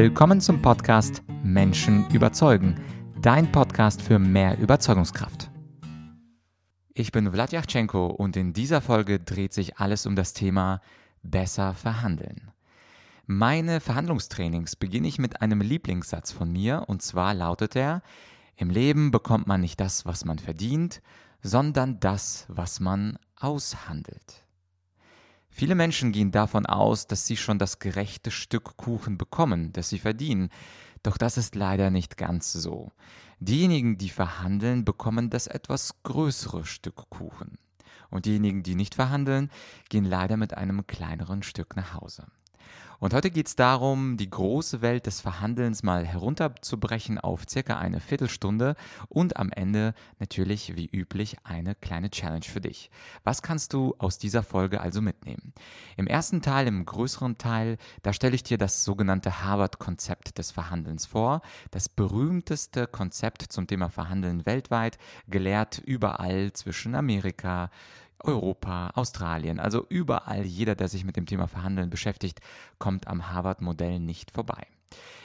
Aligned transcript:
Willkommen 0.00 0.40
zum 0.40 0.62
Podcast 0.62 1.24
Menschen 1.42 2.08
überzeugen, 2.10 2.80
dein 3.20 3.50
Podcast 3.50 4.00
für 4.00 4.20
mehr 4.20 4.56
Überzeugungskraft. 4.56 5.50
Ich 6.94 7.10
bin 7.10 7.32
Vlad 7.32 7.50
Yachtschenko 7.50 8.06
und 8.06 8.36
in 8.36 8.52
dieser 8.52 8.80
Folge 8.80 9.18
dreht 9.18 9.52
sich 9.52 9.78
alles 9.78 10.06
um 10.06 10.14
das 10.14 10.34
Thema 10.34 10.82
besser 11.24 11.74
verhandeln. 11.74 12.52
Meine 13.26 13.80
Verhandlungstrainings 13.80 14.76
beginne 14.76 15.08
ich 15.08 15.18
mit 15.18 15.42
einem 15.42 15.62
Lieblingssatz 15.62 16.30
von 16.30 16.52
mir 16.52 16.84
und 16.86 17.02
zwar 17.02 17.34
lautet 17.34 17.74
er, 17.74 18.02
im 18.54 18.70
Leben 18.70 19.10
bekommt 19.10 19.48
man 19.48 19.62
nicht 19.62 19.80
das, 19.80 20.06
was 20.06 20.24
man 20.24 20.38
verdient, 20.38 21.02
sondern 21.42 21.98
das, 21.98 22.46
was 22.46 22.78
man 22.78 23.18
aushandelt. 23.34 24.44
Viele 25.58 25.74
Menschen 25.74 26.12
gehen 26.12 26.30
davon 26.30 26.66
aus, 26.66 27.08
dass 27.08 27.26
sie 27.26 27.36
schon 27.36 27.58
das 27.58 27.80
gerechte 27.80 28.30
Stück 28.30 28.76
Kuchen 28.76 29.18
bekommen, 29.18 29.72
das 29.72 29.88
sie 29.88 29.98
verdienen. 29.98 30.50
Doch 31.02 31.18
das 31.18 31.36
ist 31.36 31.56
leider 31.56 31.90
nicht 31.90 32.16
ganz 32.16 32.52
so. 32.52 32.92
Diejenigen, 33.40 33.98
die 33.98 34.08
verhandeln, 34.08 34.84
bekommen 34.84 35.30
das 35.30 35.48
etwas 35.48 36.00
größere 36.04 36.64
Stück 36.64 37.10
Kuchen. 37.10 37.58
Und 38.08 38.26
diejenigen, 38.26 38.62
die 38.62 38.76
nicht 38.76 38.94
verhandeln, 38.94 39.50
gehen 39.88 40.04
leider 40.04 40.36
mit 40.36 40.54
einem 40.54 40.86
kleineren 40.86 41.42
Stück 41.42 41.74
nach 41.74 41.94
Hause. 41.94 42.26
Und 43.00 43.14
heute 43.14 43.30
geht 43.30 43.46
es 43.46 43.54
darum, 43.54 44.16
die 44.16 44.28
große 44.28 44.82
Welt 44.82 45.06
des 45.06 45.20
Verhandelns 45.20 45.84
mal 45.84 46.04
herunterzubrechen 46.04 47.18
auf 47.18 47.44
circa 47.48 47.78
eine 47.78 48.00
Viertelstunde 48.00 48.74
und 49.08 49.36
am 49.36 49.52
Ende 49.52 49.94
natürlich 50.18 50.74
wie 50.74 50.86
üblich 50.86 51.36
eine 51.44 51.76
kleine 51.76 52.10
Challenge 52.10 52.44
für 52.44 52.60
dich. 52.60 52.90
Was 53.22 53.40
kannst 53.40 53.72
du 53.72 53.94
aus 53.98 54.18
dieser 54.18 54.42
Folge 54.42 54.80
also 54.80 55.00
mitnehmen? 55.00 55.52
Im 55.96 56.08
ersten 56.08 56.42
Teil, 56.42 56.66
im 56.66 56.84
größeren 56.84 57.38
Teil, 57.38 57.78
da 58.02 58.12
stelle 58.12 58.34
ich 58.34 58.42
dir 58.42 58.58
das 58.58 58.82
sogenannte 58.82 59.44
Harvard-Konzept 59.44 60.36
des 60.38 60.50
Verhandelns 60.50 61.06
vor, 61.06 61.42
das 61.70 61.88
berühmteste 61.88 62.88
Konzept 62.88 63.42
zum 63.42 63.68
Thema 63.68 63.90
Verhandeln 63.90 64.44
weltweit, 64.44 64.98
gelehrt 65.28 65.78
überall 65.78 66.52
zwischen 66.52 66.96
Amerika, 66.96 67.70
Europa, 68.20 68.90
Australien, 68.94 69.60
also 69.60 69.86
überall 69.88 70.44
jeder, 70.44 70.74
der 70.74 70.88
sich 70.88 71.04
mit 71.04 71.16
dem 71.16 71.26
Thema 71.26 71.46
Verhandeln 71.46 71.90
beschäftigt, 71.90 72.40
kommt 72.78 73.06
am 73.06 73.30
Harvard-Modell 73.30 74.00
nicht 74.00 74.30
vorbei. 74.30 74.66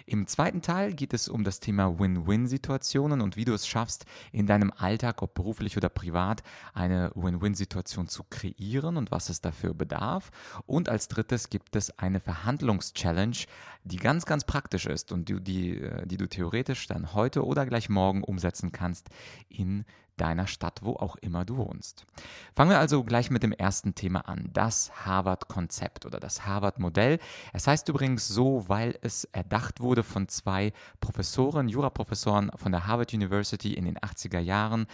Im 0.06 0.28
zweiten 0.28 0.62
Teil 0.62 0.94
geht 0.94 1.14
es 1.14 1.30
um 1.30 1.46
das 1.46 1.62
Thema 1.62 1.98
Win-Win-Situationen 1.98 3.22
und 3.22 3.38
wie 3.38 3.46
du 3.46 3.54
es 3.54 3.68
schaffst, 3.68 4.06
in 4.34 4.48
deinem 4.48 4.74
Alltag, 4.76 5.22
ob 5.22 5.34
beruflich 5.34 5.78
oder 5.78 5.88
privat, 5.88 6.44
eine 6.74 7.12
Win-Win-Situation 7.16 8.10
zu 8.10 8.24
kreieren 8.30 8.98
und 8.98 9.12
was 9.12 9.30
es 9.30 9.40
dafür 9.40 9.74
bedarf. 9.74 10.32
Und 10.66 10.90
als 10.90 11.08
drittes 11.08 11.50
gibt 11.50 11.76
es 11.78 11.98
eine 11.98 12.20
Verhandlungs-Challenge, 12.20 13.38
die 13.86 13.98
ganz, 13.98 14.26
ganz 14.26 14.44
praktisch 14.44 14.86
ist 14.86 15.12
und 15.14 15.30
die, 15.30 15.42
die, 15.42 15.78
äh, 15.80 16.06
die 16.06 16.18
du 16.18 16.28
theoretisch 16.28 16.88
dann 16.88 17.14
heute 17.14 17.46
oder 17.46 17.66
gleich 17.66 17.90
morgen 17.90 18.24
umsetzen 18.24 18.74
kannst 18.74 19.10
in 19.48 19.86
deiner 20.18 20.48
Stadt, 20.48 20.82
wo 20.84 20.94
auch 20.94 21.16
immer 21.18 21.46
du 21.46 21.58
wohnst. 21.58 22.06
Fangen 22.54 22.70
wir 22.72 22.80
also 22.80 23.04
gleich 23.04 23.32
mit 23.32 23.44
dem 23.44 23.52
ersten 23.52 23.96
Thema 23.96 24.28
an, 24.28 24.50
das 24.54 25.06
Harvard-Konzept 25.06 26.06
oder 26.06 26.20
das 26.20 26.46
Harvard-Modell. 26.46 27.20
Es 27.52 27.68
heißt 27.68 27.90
übrigens 27.90 28.28
so, 28.28 28.66
weil 28.68 28.98
es 29.02 29.26
erdacht 29.26 29.80
wurde 29.80 30.04
von 30.04 30.28
zwei 30.28 30.72
Professoren, 31.00 31.68
Juraprofessoren 31.68 32.52
von 32.56 32.72
der 32.72 32.86
Harvard 32.86 33.14
University 33.14 33.74
in 33.74 33.86
den 33.86 33.98
80er 33.98 34.40
Jahren. 34.40 34.86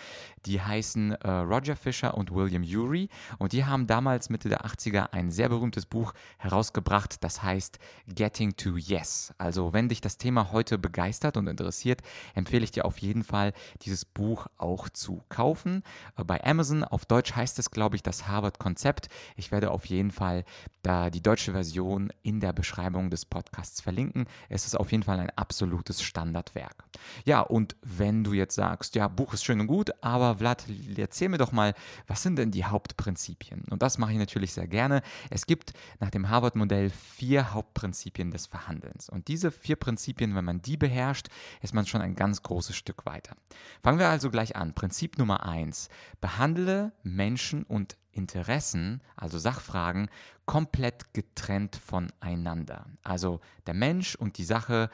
Die 0.45 0.61
heißen 0.61 1.11
äh, 1.11 1.29
Roger 1.29 1.75
Fisher 1.75 2.15
und 2.15 2.33
William 2.33 2.63
Urey 2.63 3.09
und 3.37 3.51
die 3.51 3.65
haben 3.65 3.87
damals 3.87 4.29
Mitte 4.29 4.47
der 4.47 4.65
80er 4.65 5.11
ein 5.11 5.31
sehr 5.31 5.49
berühmtes 5.49 5.85
Buch 5.85 6.13
herausgebracht, 6.37 7.23
das 7.23 7.43
heißt 7.43 7.79
Getting 8.07 8.55
to 8.55 8.77
Yes. 8.77 9.33
Also 9.37 9.73
wenn 9.73 9.89
dich 9.89 10.01
das 10.01 10.17
Thema 10.17 10.51
heute 10.51 10.77
begeistert 10.77 11.35
und 11.35 11.47
interessiert, 11.47 12.01
empfehle 12.35 12.63
ich 12.63 12.71
dir 12.71 12.85
auf 12.85 12.99
jeden 12.99 13.23
Fall 13.23 13.53
dieses 13.81 14.05
Buch 14.05 14.47
auch 14.57 14.87
zu 14.89 15.08
zu 15.09 15.23
kaufen. 15.29 15.83
Äh, 16.17 16.23
bei 16.23 16.43
Amazon 16.43 16.83
auf 16.83 17.05
Deutsch 17.05 17.35
heißt 17.35 17.57
es, 17.59 17.71
glaube 17.71 17.95
ich, 17.95 18.03
das 18.03 18.27
Harvard-Konzept. 18.27 19.09
Ich 19.35 19.51
werde 19.51 19.71
auf 19.71 19.85
jeden 19.85 20.11
Fall 20.11 20.43
da 20.83 21.09
die 21.09 21.21
deutsche 21.21 21.51
Version 21.51 22.13
in 22.21 22.39
der 22.39 22.53
Beschreibung 22.53 23.09
des 23.09 23.25
Podcasts 23.25 23.81
verlinken. 23.81 24.25
Es 24.49 24.65
ist 24.65 24.75
auf 24.75 24.91
jeden 24.91 25.03
Fall 25.03 25.19
ein 25.19 25.31
absolutes 25.31 26.01
Standardwerk. 26.01 26.85
Ja, 27.25 27.41
und 27.41 27.75
wenn 27.81 28.23
du 28.23 28.33
jetzt 28.33 28.55
sagst, 28.55 28.95
ja, 28.95 29.07
Buch 29.07 29.33
ist 29.33 29.43
schön 29.43 29.59
und 29.59 29.67
gut, 29.67 29.91
aber 30.01 30.37
Vlad, 30.37 30.65
erzähl 30.95 31.29
mir 31.29 31.37
doch 31.37 31.51
mal, 31.51 31.73
was 32.07 32.21
sind 32.21 32.37
denn 32.37 32.51
die 32.51 32.65
Hauptprinzipien? 32.65 33.63
Und 33.69 33.81
das 33.81 33.97
mache 33.97 34.11
ich 34.11 34.17
natürlich 34.17 34.53
sehr 34.53 34.67
gerne. 34.67 35.01
Es 35.29 35.47
gibt 35.47 35.73
nach 35.99 36.11
dem 36.11 36.29
Harvard-Modell 36.29 36.91
vier 36.91 37.53
Hauptprinzipien 37.53 38.31
des 38.31 38.45
Verhandelns. 38.45 39.09
Und 39.09 39.27
diese 39.27 39.51
vier 39.51 39.75
Prinzipien, 39.75 40.35
wenn 40.35 40.45
man 40.45 40.61
die 40.61 40.77
beherrscht, 40.77 41.27
ist 41.61 41.73
man 41.73 41.87
schon 41.87 42.01
ein 42.01 42.15
ganz 42.15 42.43
großes 42.43 42.75
Stück 42.75 43.05
weiter. 43.05 43.35
Fangen 43.81 43.99
wir 43.99 44.07
also 44.07 44.29
gleich 44.29 44.55
an. 44.55 44.73
Prinzip 44.73 44.98
Prinzip 44.99 45.17
Nummer 45.17 45.45
eins. 45.45 45.87
Behandle 46.19 46.91
Menschen 47.03 47.63
und 47.63 47.95
Interessen, 48.11 49.01
also 49.15 49.37
Sachfragen, 49.39 50.09
komplett 50.49 51.13
getrennt 51.13 51.75
voneinander. 51.75 52.87
Also 53.03 53.39
der 53.67 53.75
Mensch 53.75 54.15
und 54.15 54.39
die 54.39 54.43
Sache 54.43 54.89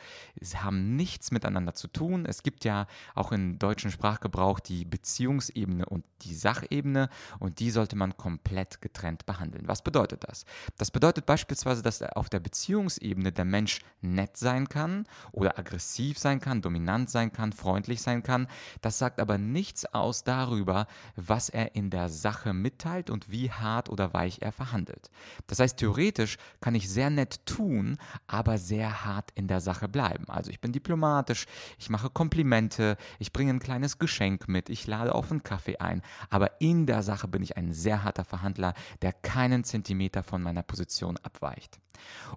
haben 0.53 0.97
nichts 0.97 1.31
miteinander 1.31 1.73
zu 1.73 1.88
tun. 1.88 2.25
Es 2.25 2.43
gibt 2.43 2.66
ja 2.66 2.88
auch 3.13 3.31
im 3.31 3.57
deutschen 3.57 3.89
Sprachgebrauch 3.89 4.59
die 4.59 4.83
Beziehungsebene 4.83 5.85
und 5.85 6.03
die 6.23 6.35
Sachebene 6.35 7.07
und 7.39 7.59
die 7.59 7.71
sollte 7.71 7.95
man 7.95 8.17
komplett 8.17 8.81
getrennt 8.81 9.25
behandeln. 9.25 9.66
Was 9.66 9.81
bedeutet 9.81 10.25
das? 10.27 10.43
Das 10.77 10.91
bedeutet 10.91 11.25
beispielsweise, 11.25 11.81
dass 11.81 12.01
auf 12.01 12.27
der 12.27 12.41
Beziehungsebene 12.41 13.31
der 13.31 13.45
Mensch 13.45 13.79
nett 14.01 14.35
sein 14.35 14.67
kann 14.67 15.07
oder 15.31 15.57
aggressiv 15.57 16.19
sein 16.19 16.41
kann, 16.41 16.61
dominant 16.61 17.09
sein 17.09 17.31
kann, 17.31 17.53
freundlich 17.53 18.01
sein 18.01 18.23
kann. 18.23 18.47
Das 18.81 18.97
sagt 18.97 19.22
aber 19.22 19.37
nichts 19.37 19.85
aus 19.85 20.25
darüber, 20.25 20.87
was 21.16 21.47
er 21.47 21.75
in 21.75 21.91
der 21.91 22.09
Sache 22.09 22.53
mitteilt 22.53 23.09
und 23.09 23.31
wie 23.31 23.51
hart 23.51 23.87
oder 23.87 24.13
weich 24.13 24.39
er 24.41 24.51
verhandelt. 24.51 25.09
Das 25.47 25.59
heißt, 25.59 25.78
theoretisch 25.78 26.38
kann 26.59 26.75
ich 26.75 26.89
sehr 26.89 27.09
nett 27.09 27.45
tun, 27.45 27.97
aber 28.28 28.57
sehr 28.57 29.06
hart 29.06 29.31
in 29.35 29.47
der 29.47 29.61
Sache 29.61 29.88
bleiben. 29.88 30.25
Also 30.28 30.51
ich 30.51 30.59
bin 30.59 30.72
diplomatisch, 30.72 31.45
ich 31.78 31.89
mache 31.89 32.09
Komplimente, 32.09 32.97
ich 33.19 33.31
bringe 33.31 33.51
ein 33.51 33.59
kleines 33.59 34.00
Geschenk 34.00 34.47
mit, 34.47 34.69
ich 34.69 34.88
lade 34.88 35.13
auf 35.13 35.31
einen 35.31 35.44
Kaffee 35.44 35.78
ein, 35.78 36.01
aber 36.29 36.61
in 36.61 36.85
der 36.85 37.03
Sache 37.03 37.28
bin 37.28 37.44
ich 37.44 37.57
ein 37.57 37.72
sehr 37.73 38.03
harter 38.03 38.25
Verhandler, 38.25 38.73
der 39.01 39.13
keinen 39.13 39.63
Zentimeter 39.63 40.23
von 40.23 40.41
meiner 40.41 40.63
Position 40.63 41.17
abweicht. 41.17 41.79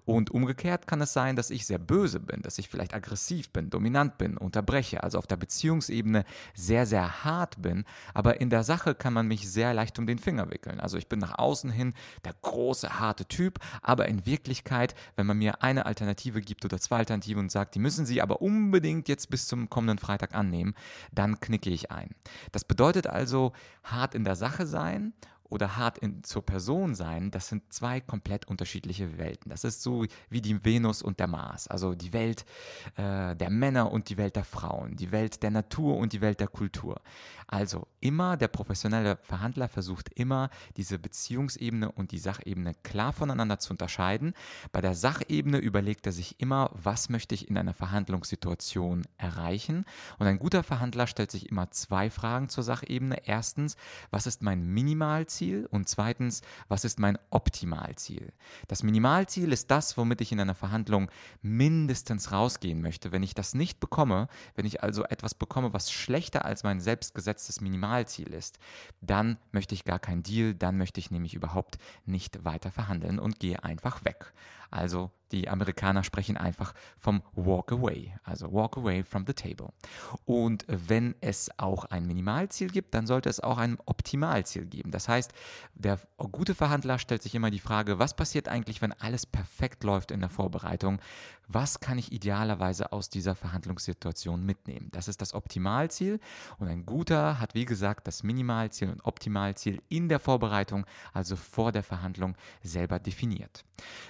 Und 0.05 0.31
umgekehrt 0.31 0.87
kann 0.87 1.01
es 1.01 1.13
sein, 1.13 1.35
dass 1.35 1.49
ich 1.49 1.65
sehr 1.65 1.77
böse 1.77 2.19
bin, 2.19 2.41
dass 2.41 2.57
ich 2.57 2.69
vielleicht 2.69 2.93
aggressiv 2.93 3.51
bin, 3.51 3.69
dominant 3.69 4.17
bin, 4.17 4.37
unterbreche, 4.37 5.03
also 5.03 5.17
auf 5.17 5.27
der 5.27 5.37
Beziehungsebene 5.37 6.25
sehr, 6.53 6.85
sehr 6.85 7.23
hart 7.23 7.61
bin, 7.61 7.85
aber 8.13 8.41
in 8.41 8.49
der 8.49 8.63
Sache 8.63 8.95
kann 8.95 9.13
man 9.13 9.27
mich 9.27 9.49
sehr 9.49 9.73
leicht 9.73 9.99
um 9.99 10.07
den 10.07 10.19
Finger 10.19 10.49
wickeln. 10.51 10.79
Also 10.79 10.97
ich 10.97 11.07
bin 11.07 11.19
nach 11.19 11.37
außen 11.37 11.69
hin 11.69 11.93
der 12.23 12.33
große, 12.41 12.99
harte 12.99 13.25
Typ, 13.25 13.59
aber 13.81 14.07
in 14.07 14.25
Wirklichkeit, 14.25 14.95
wenn 15.15 15.25
man 15.25 15.37
mir 15.37 15.63
eine 15.63 15.85
Alternative 15.85 16.41
gibt 16.41 16.65
oder 16.65 16.79
zwei 16.79 16.97
Alternativen 16.97 17.43
und 17.43 17.51
sagt, 17.51 17.75
die 17.75 17.79
müssen 17.79 18.05
Sie 18.05 18.21
aber 18.21 18.41
unbedingt 18.41 19.07
jetzt 19.07 19.29
bis 19.29 19.47
zum 19.47 19.69
kommenden 19.69 19.99
Freitag 19.99 20.35
annehmen, 20.35 20.75
dann 21.11 21.39
knicke 21.39 21.69
ich 21.69 21.91
ein. 21.91 22.15
Das 22.51 22.63
bedeutet 22.63 23.07
also 23.07 23.53
hart 23.83 24.15
in 24.15 24.23
der 24.23 24.35
Sache 24.35 24.65
sein 24.65 25.13
oder 25.49 25.77
hart 25.77 25.97
in, 25.97 26.23
zur 26.23 26.45
Person 26.45 26.95
sein, 26.95 27.31
das 27.31 27.47
sind 27.47 27.73
zwei 27.73 27.99
komplett 27.99 28.47
unterschiedliche 28.47 29.17
Welten. 29.17 29.49
Das 29.49 29.63
ist 29.63 29.81
so 29.81 30.05
wie 30.29 30.41
die 30.41 30.63
Venus 30.63 31.01
und 31.01 31.19
der 31.19 31.27
Mars, 31.27 31.67
also 31.67 31.95
die 31.95 32.13
Welt 32.13 32.45
äh, 32.95 33.35
der 33.35 33.49
Männer 33.49 33.91
und 33.91 34.09
die 34.09 34.17
Welt 34.17 34.35
der 34.35 34.43
Frauen, 34.43 34.95
die 34.95 35.11
Welt 35.11 35.41
der 35.43 35.51
Natur 35.51 35.97
und 35.97 36.13
die 36.13 36.21
Welt 36.21 36.39
der 36.39 36.47
Kultur. 36.47 37.01
Also 37.47 37.87
immer 37.99 38.37
der 38.37 38.47
professionelle 38.47 39.17
Verhandler 39.23 39.67
versucht 39.67 40.09
immer 40.13 40.51
diese 40.77 40.99
Beziehungsebene 40.99 41.91
und 41.91 42.11
die 42.11 42.19
Sachebene 42.19 42.75
klar 42.83 43.11
voneinander 43.11 43.57
zu 43.57 43.71
unterscheiden. 43.71 44.33
Bei 44.71 44.81
der 44.81 44.93
Sachebene 44.93 45.57
überlegt 45.57 46.05
er 46.05 46.11
sich 46.11 46.39
immer, 46.39 46.69
was 46.73 47.09
möchte 47.09 47.33
ich 47.33 47.49
in 47.49 47.57
einer 47.57 47.73
Verhandlungssituation 47.73 49.07
erreichen. 49.17 49.85
Und 50.19 50.27
ein 50.27 50.37
guter 50.37 50.61
Verhandler 50.61 51.07
stellt 51.07 51.31
sich 51.31 51.49
immer 51.49 51.71
zwei 51.71 52.11
Fragen 52.11 52.49
zur 52.49 52.63
Sachebene. 52.63 53.25
Erstens, 53.25 53.77
was 54.11 54.27
ist 54.27 54.43
mein 54.43 54.67
Minimalziel? 54.67 55.38
Minimalziel 55.39 55.65
und 55.71 55.87
zweitens, 55.87 56.41
was 56.67 56.85
ist 56.85 56.99
mein 56.99 57.17
Optimalziel? 57.29 58.33
Das 58.67 58.83
Minimalziel 58.83 59.51
ist 59.51 59.71
das, 59.71 59.97
womit 59.97 60.21
ich 60.21 60.31
in 60.31 60.39
einer 60.39 60.55
Verhandlung 60.55 61.09
mindestens 61.41 62.31
rausgehen 62.31 62.81
möchte. 62.81 63.11
Wenn 63.11 63.23
ich 63.23 63.33
das 63.33 63.53
nicht 63.53 63.79
bekomme, 63.79 64.27
wenn 64.55 64.65
ich 64.65 64.83
also 64.83 65.03
etwas 65.05 65.33
bekomme, 65.33 65.73
was 65.73 65.91
schlechter 65.91 66.45
als 66.45 66.63
mein 66.63 66.81
selbstgesetztes 66.81 67.61
Minimalziel 67.61 68.33
ist, 68.33 68.59
dann 69.01 69.37
möchte 69.51 69.75
ich 69.75 69.85
gar 69.85 69.99
keinen 69.99 70.23
Deal, 70.23 70.53
dann 70.53 70.77
möchte 70.77 70.99
ich 70.99 71.11
nämlich 71.11 71.33
überhaupt 71.33 71.77
nicht 72.05 72.43
weiter 72.43 72.71
verhandeln 72.71 73.19
und 73.19 73.39
gehe 73.39 73.63
einfach 73.63 74.03
weg. 74.05 74.33
Also 74.71 75.11
die 75.31 75.49
Amerikaner 75.49 76.03
sprechen 76.03 76.37
einfach 76.37 76.73
vom 76.97 77.21
Walk 77.33 77.71
Away, 77.71 78.13
also 78.23 78.51
Walk 78.51 78.77
Away 78.77 79.03
from 79.03 79.25
the 79.25 79.33
Table. 79.33 79.69
Und 80.25 80.65
wenn 80.67 81.15
es 81.21 81.49
auch 81.57 81.85
ein 81.85 82.05
Minimalziel 82.05 82.69
gibt, 82.69 82.93
dann 82.93 83.07
sollte 83.07 83.29
es 83.29 83.39
auch 83.39 83.57
ein 83.57 83.77
Optimalziel 83.85 84.65
geben. 84.65 84.91
Das 84.91 85.07
heißt, 85.07 85.31
der 85.75 85.99
gute 86.17 86.55
Verhandler 86.55 86.99
stellt 86.99 87.23
sich 87.23 87.35
immer 87.35 87.51
die 87.51 87.59
Frage, 87.59 87.99
was 87.99 88.15
passiert 88.15 88.47
eigentlich, 88.47 88.81
wenn 88.81 88.93
alles 88.93 89.25
perfekt 89.25 89.83
läuft 89.83 90.11
in 90.11 90.19
der 90.19 90.29
Vorbereitung? 90.29 90.99
Was 91.49 91.79
kann 91.79 91.97
ich 91.97 92.11
idealerweise 92.11 92.93
aus 92.93 93.09
dieser 93.09 93.35
Verhandlungssituation 93.35 94.45
mitnehmen. 94.45 94.89
Das 94.91 95.07
ist 95.07 95.19
das 95.19 95.33
Optimalziel 95.33 96.19
und 96.59 96.67
ein 96.67 96.85
guter 96.85 97.39
hat 97.39 97.55
wie 97.55 97.65
gesagt 97.65 98.07
das 98.07 98.21
Minimalziel 98.23 98.89
und 98.89 99.03
Optimalziel 99.03 99.81
in 99.89 100.09
der 100.09 100.19
Vorbereitung, 100.19 100.85
also 101.11 101.35
vor 101.35 101.71
der 101.71 101.83
Verhandlung 101.83 102.35
selber 102.61 102.99
definiert. 102.99 103.65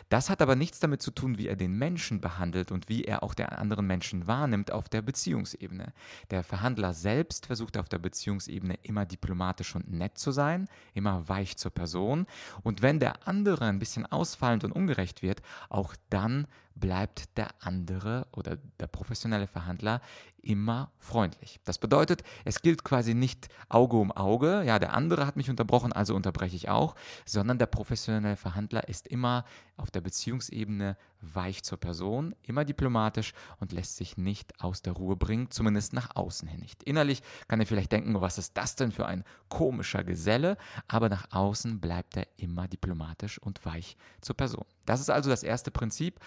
Das 0.10 0.30
hat 0.30 0.42
aber 0.42 0.56
nichts 0.56 0.80
damit 0.80 1.02
zu 1.02 1.12
tun, 1.12 1.38
wie 1.38 1.48
er 1.48 1.56
den 1.56 1.78
Menschen 1.78 2.20
behandelt 2.20 2.72
und 2.72 2.90
wie 2.90 3.06
er 3.06 3.24
auch 3.24 3.34
den 3.34 3.48
anderen 3.48 3.88
Menschen 3.88 4.28
wahrnimmt 4.28 4.72
auf 4.72 4.90
der 4.90 5.02
Beziehungsebene. 5.02 5.94
Der 6.32 6.44
Verhandler 6.44 6.94
selbst 6.94 7.46
versucht 7.46 7.78
auf 7.78 7.88
der 7.88 8.00
Beziehungsebene 8.00 8.76
immer 8.84 9.06
diplomatisch 9.06 9.76
und 9.76 9.90
nett 9.92 10.18
zu 10.18 10.32
sein, 10.32 10.68
immer 10.94 11.30
weich 11.30 11.56
zur 11.58 11.72
Person 11.72 12.26
und 12.64 12.82
wenn 12.82 13.00
der 13.00 13.28
andere 13.28 13.66
ein 13.66 13.80
bisschen 13.80 14.06
ausfallend 14.06 14.66
und 14.66 14.74
ungerecht 14.74 15.22
wird, 15.22 15.42
auch 15.70 15.96
dann 16.10 16.48
bleibt 16.80 17.38
der 17.38 17.50
andere 17.60 18.28
oder 18.32 18.58
der 18.80 18.88
professionelle 18.88 19.48
Verhandler 19.48 20.02
immer 20.42 20.92
freundlich. 21.00 21.60
Das 21.66 21.78
bedeutet, 21.78 22.24
es 22.46 22.62
gilt 22.62 22.84
quasi 22.84 23.14
nicht 23.14 23.50
Auge 23.68 23.98
um 23.98 24.12
Auge, 24.12 24.64
ja, 24.66 24.80
der 24.80 24.94
andere 24.94 25.26
hat 25.26 25.36
mich 25.36 25.50
unterbrochen, 25.50 25.94
also 25.94 26.16
unterbreche 26.16 26.56
ich 26.56 26.70
auch, 26.70 26.96
sondern 27.26 27.60
der 27.60 27.66
professionelle 27.66 28.38
Verhandler 28.38 28.88
ist 28.88 29.08
immer 29.08 29.46
auf 29.78 29.92
der 29.92 30.02
Beziehungsebene 30.02 30.98
weich 31.22 31.64
zur 31.64 31.78
Person, 31.78 32.36
immer 32.44 32.64
diplomatisch 32.64 33.34
und 33.60 33.72
lässt 33.72 33.98
sich 33.98 34.18
nicht 34.18 34.62
aus 34.62 34.82
der 34.82 34.94
Ruhe 34.94 35.16
bringen, 35.16 35.52
zumindest 35.52 35.94
nach 35.94 36.16
außen 36.16 36.48
hin 36.48 36.60
nicht. 36.60 36.84
Innerlich 36.84 37.22
kann 37.48 37.60
er 37.60 37.66
vielleicht 37.66 37.92
denken, 37.92 38.20
was 38.22 38.38
ist 38.38 38.56
das 38.58 38.76
denn 38.76 38.92
für 38.92 39.06
ein 39.06 39.24
komischer 39.50 40.04
Geselle, 40.04 40.58
aber 40.88 41.10
nach 41.10 41.32
außen 41.32 41.80
bleibt 41.80 42.18
er 42.18 42.28
immer 42.38 42.68
diplomatisch 42.68 43.40
und 43.40 43.66
weich 43.66 43.98
zur 44.22 44.36
Person. 44.36 44.66
Das 44.86 45.00
ist 45.00 45.10
also 45.10 45.30
das 45.30 45.44
erste 45.44 45.72
Prinzip 45.72 46.20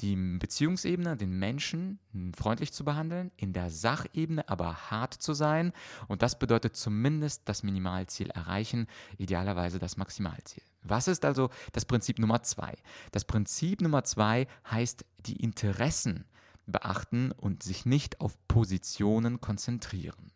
die 0.00 0.16
Beziehungsebene, 0.16 1.16
den 1.16 1.38
Menschen 1.38 1.98
freundlich 2.36 2.72
zu 2.72 2.84
behandeln, 2.84 3.30
in 3.36 3.52
der 3.52 3.70
Sachebene 3.70 4.48
aber 4.48 4.90
hart 4.90 5.14
zu 5.14 5.34
sein. 5.34 5.72
Und 6.06 6.22
das 6.22 6.38
bedeutet 6.38 6.76
zumindest 6.76 7.48
das 7.48 7.62
Minimalziel 7.62 8.30
erreichen, 8.30 8.86
idealerweise 9.16 9.78
das 9.78 9.96
Maximalziel. 9.96 10.62
Was 10.82 11.08
ist 11.08 11.24
also 11.24 11.50
das 11.72 11.84
Prinzip 11.84 12.18
Nummer 12.18 12.42
zwei? 12.42 12.74
Das 13.12 13.24
Prinzip 13.24 13.80
Nummer 13.80 14.04
zwei 14.04 14.46
heißt 14.70 15.04
die 15.26 15.42
Interessen 15.42 16.24
beachten 16.66 17.32
und 17.32 17.62
sich 17.62 17.86
nicht 17.86 18.20
auf 18.20 18.36
Positionen 18.46 19.40
konzentrieren. 19.40 20.32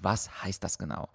Was 0.00 0.42
heißt 0.42 0.62
das 0.62 0.78
genau? 0.78 1.08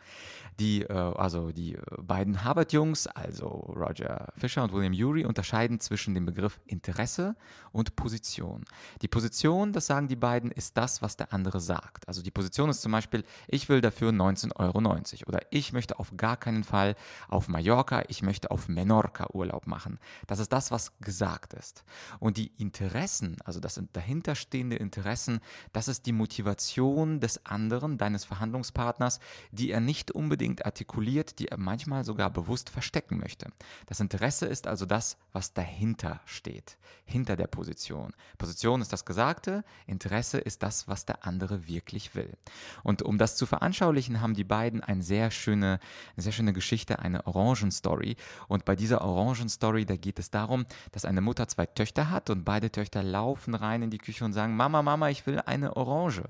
Die, 0.60 0.84
äh, 0.84 0.94
also 0.94 1.52
die 1.52 1.76
äh, 1.76 1.82
beiden 2.02 2.44
Harvard-Jungs, 2.44 3.08
also 3.08 3.48
Roger 3.48 4.28
Fisher 4.38 4.64
und 4.64 4.74
William 4.74 4.94
Urey, 4.94 5.26
unterscheiden 5.26 5.80
zwischen 5.80 6.14
dem 6.14 6.26
Begriff 6.26 6.60
Interesse 6.66 7.36
und 7.72 7.96
Position. 7.96 8.66
Die 9.02 9.08
Position, 9.08 9.74
das 9.74 9.88
sagen 9.88 10.08
die 10.08 10.16
beiden, 10.16 10.52
ist 10.52 10.78
das, 10.78 11.02
was 11.02 11.18
der 11.18 11.34
andere 11.34 11.60
sagt. 11.60 12.08
Also 12.08 12.22
die 12.22 12.32
Position 12.32 12.70
ist 12.70 12.82
zum 12.82 12.92
Beispiel, 12.92 13.24
ich 13.48 13.68
will 13.70 13.82
dafür 13.82 14.12
19,90 14.12 14.56
Euro 14.58 14.80
oder 15.28 15.40
ich 15.50 15.74
möchte 15.74 15.98
auf 16.00 16.14
gar 16.18 16.38
keinen 16.38 16.64
Fall 16.64 16.96
auf 17.30 17.48
Mallorca, 17.48 18.04
ich 18.08 18.22
möchte 18.22 18.52
auf 18.52 18.68
Menorca 18.68 19.28
Urlaub 19.34 19.66
machen. 19.66 20.00
Das 20.28 20.40
ist 20.40 20.54
das, 20.54 20.72
was 20.72 20.98
gesagt 21.00 21.54
ist. 21.54 21.84
Und 22.20 22.38
die 22.38 22.52
Interessen, 22.58 23.38
also 23.44 23.60
das 23.60 23.82
dahinterstehende 23.94 24.76
Interessen, 24.76 25.40
das 25.72 25.88
ist 25.88 26.06
die 26.06 26.12
Motivation 26.12 27.20
des 27.20 27.46
anderen, 27.46 27.98
deines 27.98 28.24
Verhandlungspartners, 28.26 28.73
die 29.52 29.72
er 29.72 29.80
nicht 29.80 30.12
unbedingt 30.12 30.24
unbedingt 30.34 30.66
artikuliert, 30.66 31.40
die 31.40 31.48
er 31.48 31.58
manchmal 31.58 32.04
sogar 32.04 32.30
bewusst 32.30 32.70
verstecken 32.70 33.18
möchte. 33.18 33.52
Das 33.86 34.00
Interesse 34.00 34.46
ist 34.46 34.68
also 34.68 34.86
das, 34.86 35.18
was 35.32 35.54
dahinter 35.54 36.22
steht, 36.26 36.78
hinter 37.06 37.36
der 37.36 37.48
Position. 37.48 38.14
Position 38.38 38.82
ist 38.82 38.92
das 38.92 39.06
Gesagte, 39.06 39.64
Interesse 39.86 40.40
ist 40.40 40.64
das, 40.64 40.88
was 40.88 41.06
der 41.06 41.26
andere 41.26 41.68
wirklich 41.68 42.16
will. 42.16 42.34
Und 42.84 43.02
um 43.02 43.18
das 43.18 43.36
zu 43.36 43.46
veranschaulichen, 43.46 44.22
haben 44.22 44.34
die 44.34 44.44
beiden 44.44 44.82
eine 44.82 45.04
sehr 45.04 45.30
schöne, 45.30 45.80
eine 46.16 46.24
sehr 46.24 46.32
schöne 46.32 46.54
Geschichte, 46.54 47.00
eine 47.00 47.28
Orangenstory. 47.28 48.16
Und 48.48 48.66
bei 48.66 48.76
dieser 48.76 49.02
Orangenstory, 49.02 49.86
da 49.86 49.98
geht 49.98 50.20
es 50.20 50.32
darum, 50.32 50.66
dass 50.92 51.06
eine 51.06 51.22
Mutter 51.22 51.48
zwei 51.48 51.68
Töchter 51.68 52.10
hat 52.10 52.30
und 52.30 52.44
beide 52.44 52.72
Töchter 52.72 53.04
laufen 53.04 53.56
rein 53.56 53.84
in 53.84 53.92
die 53.92 53.98
Küche 53.98 54.26
und 54.26 54.34
sagen, 54.34 54.56
Mama, 54.56 54.82
Mama, 54.82 55.10
ich 55.10 55.26
will 55.28 55.40
eine 55.40 55.76
Orange. 55.78 56.24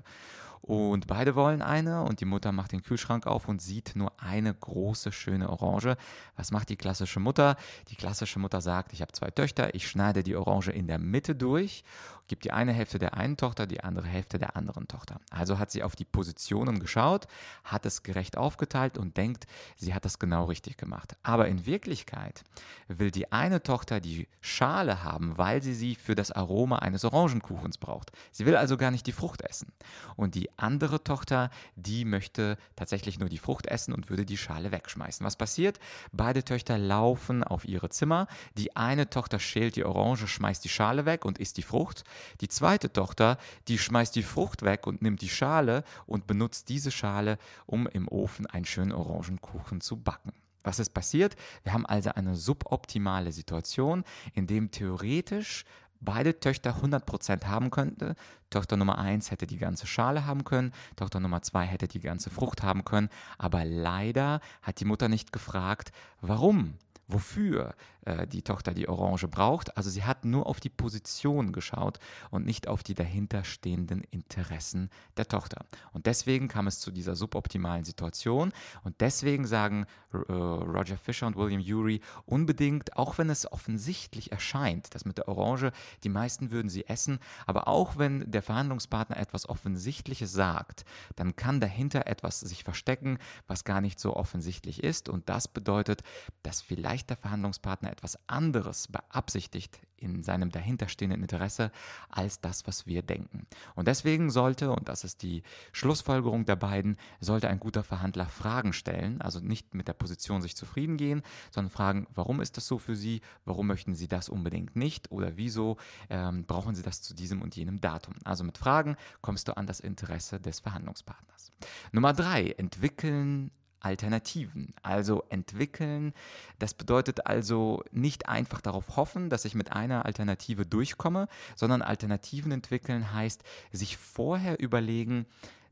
Und 0.66 1.06
beide 1.06 1.34
wollen 1.34 1.60
eine 1.60 2.04
und 2.04 2.20
die 2.20 2.24
Mutter 2.24 2.50
macht 2.50 2.72
den 2.72 2.82
Kühlschrank 2.82 3.26
auf 3.26 3.48
und 3.48 3.60
sieht 3.60 3.92
nur 3.96 4.12
eine 4.16 4.54
große, 4.54 5.12
schöne 5.12 5.50
Orange. 5.50 5.98
Was 6.36 6.52
macht 6.52 6.70
die 6.70 6.76
klassische 6.76 7.20
Mutter? 7.20 7.56
Die 7.88 7.96
klassische 7.96 8.38
Mutter 8.38 8.62
sagt, 8.62 8.94
ich 8.94 9.02
habe 9.02 9.12
zwei 9.12 9.30
Töchter, 9.30 9.74
ich 9.74 9.86
schneide 9.86 10.22
die 10.22 10.34
Orange 10.34 10.70
in 10.70 10.86
der 10.86 10.98
Mitte 10.98 11.34
durch 11.34 11.84
gibt 12.28 12.44
die 12.44 12.52
eine 12.52 12.72
Hälfte 12.72 12.98
der 12.98 13.14
einen 13.14 13.36
Tochter, 13.36 13.66
die 13.66 13.82
andere 13.82 14.06
Hälfte 14.06 14.38
der 14.38 14.56
anderen 14.56 14.88
Tochter. 14.88 15.20
Also 15.30 15.58
hat 15.58 15.70
sie 15.70 15.82
auf 15.82 15.96
die 15.96 16.04
Positionen 16.04 16.80
geschaut, 16.80 17.26
hat 17.64 17.86
es 17.86 18.02
gerecht 18.02 18.36
aufgeteilt 18.36 18.98
und 18.98 19.16
denkt, 19.16 19.46
sie 19.76 19.94
hat 19.94 20.04
das 20.04 20.18
genau 20.18 20.44
richtig 20.44 20.76
gemacht. 20.76 21.16
Aber 21.22 21.48
in 21.48 21.66
Wirklichkeit 21.66 22.44
will 22.88 23.10
die 23.10 23.32
eine 23.32 23.62
Tochter 23.62 24.00
die 24.00 24.28
Schale 24.40 25.02
haben, 25.02 25.36
weil 25.38 25.62
sie 25.62 25.74
sie 25.74 25.94
für 25.94 26.14
das 26.14 26.30
Aroma 26.32 26.78
eines 26.78 27.04
Orangenkuchens 27.04 27.78
braucht. 27.78 28.12
Sie 28.32 28.46
will 28.46 28.56
also 28.56 28.76
gar 28.76 28.90
nicht 28.90 29.06
die 29.06 29.12
Frucht 29.12 29.42
essen. 29.42 29.72
Und 30.16 30.34
die 30.34 30.50
andere 30.58 31.02
Tochter, 31.04 31.50
die 31.76 32.04
möchte 32.04 32.56
tatsächlich 32.76 33.18
nur 33.18 33.28
die 33.28 33.38
Frucht 33.38 33.66
essen 33.66 33.92
und 33.92 34.10
würde 34.10 34.24
die 34.24 34.38
Schale 34.38 34.72
wegschmeißen. 34.72 35.24
Was 35.24 35.36
passiert? 35.36 35.78
Beide 36.12 36.44
Töchter 36.44 36.78
laufen 36.78 37.44
auf 37.44 37.64
ihre 37.64 37.88
Zimmer. 37.88 38.26
Die 38.56 38.76
eine 38.76 39.10
Tochter 39.10 39.38
schält 39.38 39.76
die 39.76 39.84
Orange, 39.84 40.26
schmeißt 40.26 40.64
die 40.64 40.68
Schale 40.68 41.06
weg 41.06 41.24
und 41.24 41.38
isst 41.38 41.56
die 41.56 41.62
Frucht. 41.62 42.04
Die 42.40 42.48
zweite 42.48 42.92
Tochter, 42.92 43.38
die 43.68 43.78
schmeißt 43.78 44.14
die 44.14 44.22
Frucht 44.22 44.62
weg 44.62 44.86
und 44.86 45.02
nimmt 45.02 45.22
die 45.22 45.28
Schale 45.28 45.84
und 46.06 46.26
benutzt 46.26 46.68
diese 46.68 46.90
Schale, 46.90 47.38
um 47.66 47.86
im 47.86 48.08
Ofen 48.08 48.46
einen 48.46 48.64
schönen 48.64 48.92
Orangenkuchen 48.92 49.80
zu 49.80 49.96
backen. 49.96 50.32
Was 50.62 50.78
ist 50.78 50.94
passiert? 50.94 51.36
Wir 51.62 51.74
haben 51.74 51.84
also 51.84 52.10
eine 52.10 52.36
suboptimale 52.36 53.32
Situation, 53.32 54.02
in 54.32 54.46
dem 54.46 54.70
theoretisch 54.70 55.64
beide 56.00 56.38
Töchter 56.40 56.80
100% 56.82 57.44
haben 57.46 57.70
könnte. 57.70 58.14
Tochter 58.50 58.76
Nummer 58.76 58.98
1 58.98 59.30
hätte 59.30 59.46
die 59.46 59.58
ganze 59.58 59.86
Schale 59.86 60.26
haben 60.26 60.44
können, 60.44 60.72
Tochter 60.96 61.20
Nummer 61.20 61.42
2 61.42 61.64
hätte 61.64 61.88
die 61.88 62.00
ganze 62.00 62.30
Frucht 62.30 62.62
haben 62.62 62.84
können, 62.84 63.08
aber 63.38 63.64
leider 63.64 64.40
hat 64.62 64.80
die 64.80 64.84
Mutter 64.84 65.08
nicht 65.08 65.32
gefragt, 65.32 65.92
warum 66.20 66.78
wofür 67.06 67.74
äh, 68.04 68.26
die 68.26 68.42
Tochter 68.42 68.74
die 68.74 68.88
Orange 68.88 69.28
braucht. 69.28 69.76
Also 69.76 69.90
sie 69.90 70.04
hat 70.04 70.24
nur 70.24 70.46
auf 70.46 70.60
die 70.60 70.68
Position 70.68 71.52
geschaut 71.52 71.98
und 72.30 72.44
nicht 72.44 72.68
auf 72.68 72.82
die 72.82 72.94
dahinterstehenden 72.94 74.02
Interessen 74.10 74.90
der 75.16 75.26
Tochter. 75.26 75.64
Und 75.92 76.06
deswegen 76.06 76.48
kam 76.48 76.66
es 76.66 76.80
zu 76.80 76.90
dieser 76.90 77.16
suboptimalen 77.16 77.84
Situation. 77.84 78.52
Und 78.82 79.00
deswegen 79.00 79.46
sagen 79.46 79.86
äh, 80.12 80.16
Roger 80.32 80.96
Fisher 80.96 81.26
und 81.26 81.36
William 81.36 81.60
Urey 81.60 82.00
unbedingt, 82.26 82.96
auch 82.96 83.18
wenn 83.18 83.30
es 83.30 83.50
offensichtlich 83.50 84.32
erscheint, 84.32 84.94
dass 84.94 85.04
mit 85.04 85.18
der 85.18 85.28
Orange, 85.28 85.72
die 86.02 86.08
meisten 86.08 86.50
würden 86.50 86.68
sie 86.68 86.86
essen, 86.86 87.18
aber 87.46 87.68
auch 87.68 87.96
wenn 87.96 88.30
der 88.30 88.42
Verhandlungspartner 88.42 89.16
etwas 89.16 89.48
Offensichtliches 89.48 90.32
sagt, 90.32 90.84
dann 91.16 91.36
kann 91.36 91.60
dahinter 91.60 92.06
etwas 92.06 92.40
sich 92.40 92.64
verstecken, 92.64 93.18
was 93.46 93.64
gar 93.64 93.80
nicht 93.80 93.98
so 93.98 94.14
offensichtlich 94.14 94.82
ist. 94.82 95.08
Und 95.08 95.28
das 95.28 95.48
bedeutet, 95.48 96.02
dass 96.42 96.60
vielleicht 96.60 97.10
der 97.10 97.16
Verhandlungspartner 97.16 97.93
etwas 97.94 98.18
anderes 98.26 98.88
beabsichtigt 98.88 99.80
in 99.96 100.22
seinem 100.22 100.50
dahinterstehenden 100.50 101.22
Interesse 101.22 101.70
als 102.10 102.40
das, 102.40 102.66
was 102.66 102.86
wir 102.86 103.02
denken. 103.02 103.46
Und 103.74 103.88
deswegen 103.88 104.30
sollte, 104.30 104.70
und 104.70 104.88
das 104.88 105.04
ist 105.04 105.22
die 105.22 105.42
Schlussfolgerung 105.72 106.44
der 106.44 106.56
beiden, 106.56 106.98
sollte 107.20 107.48
ein 107.48 107.60
guter 107.60 107.82
Verhandler 107.82 108.26
Fragen 108.26 108.72
stellen, 108.72 109.20
also 109.22 109.40
nicht 109.40 109.74
mit 109.74 109.88
der 109.88 109.94
Position 109.94 110.42
sich 110.42 110.56
zufrieden 110.56 110.96
gehen, 110.96 111.22
sondern 111.50 111.70
fragen, 111.70 112.06
warum 112.14 112.40
ist 112.40 112.56
das 112.56 112.66
so 112.66 112.78
für 112.78 112.96
Sie, 112.96 113.22
warum 113.44 113.66
möchten 113.66 113.94
Sie 113.94 114.08
das 114.08 114.28
unbedingt 114.28 114.76
nicht 114.76 115.10
oder 115.10 115.36
wieso 115.36 115.78
ähm, 116.10 116.44
brauchen 116.44 116.74
Sie 116.74 116.82
das 116.82 117.00
zu 117.00 117.14
diesem 117.14 117.40
und 117.40 117.56
jenem 117.56 117.80
Datum. 117.80 118.14
Also 118.24 118.44
mit 118.44 118.58
Fragen 118.58 118.96
kommst 119.22 119.48
du 119.48 119.56
an 119.56 119.66
das 119.66 119.80
Interesse 119.80 120.40
des 120.40 120.60
Verhandlungspartners. 120.60 121.52
Nummer 121.92 122.12
drei, 122.12 122.50
entwickeln 122.50 123.50
Alternativen. 123.84 124.72
Also 124.82 125.24
entwickeln. 125.28 126.14
Das 126.58 126.74
bedeutet 126.74 127.26
also 127.26 127.82
nicht 127.92 128.28
einfach 128.28 128.60
darauf 128.60 128.96
hoffen, 128.96 129.28
dass 129.30 129.44
ich 129.44 129.54
mit 129.54 129.72
einer 129.72 130.06
Alternative 130.06 130.64
durchkomme, 130.64 131.28
sondern 131.54 131.82
Alternativen 131.82 132.52
entwickeln 132.52 133.12
heißt 133.12 133.42
sich 133.72 133.96
vorher 133.96 134.58
überlegen, 134.60 135.26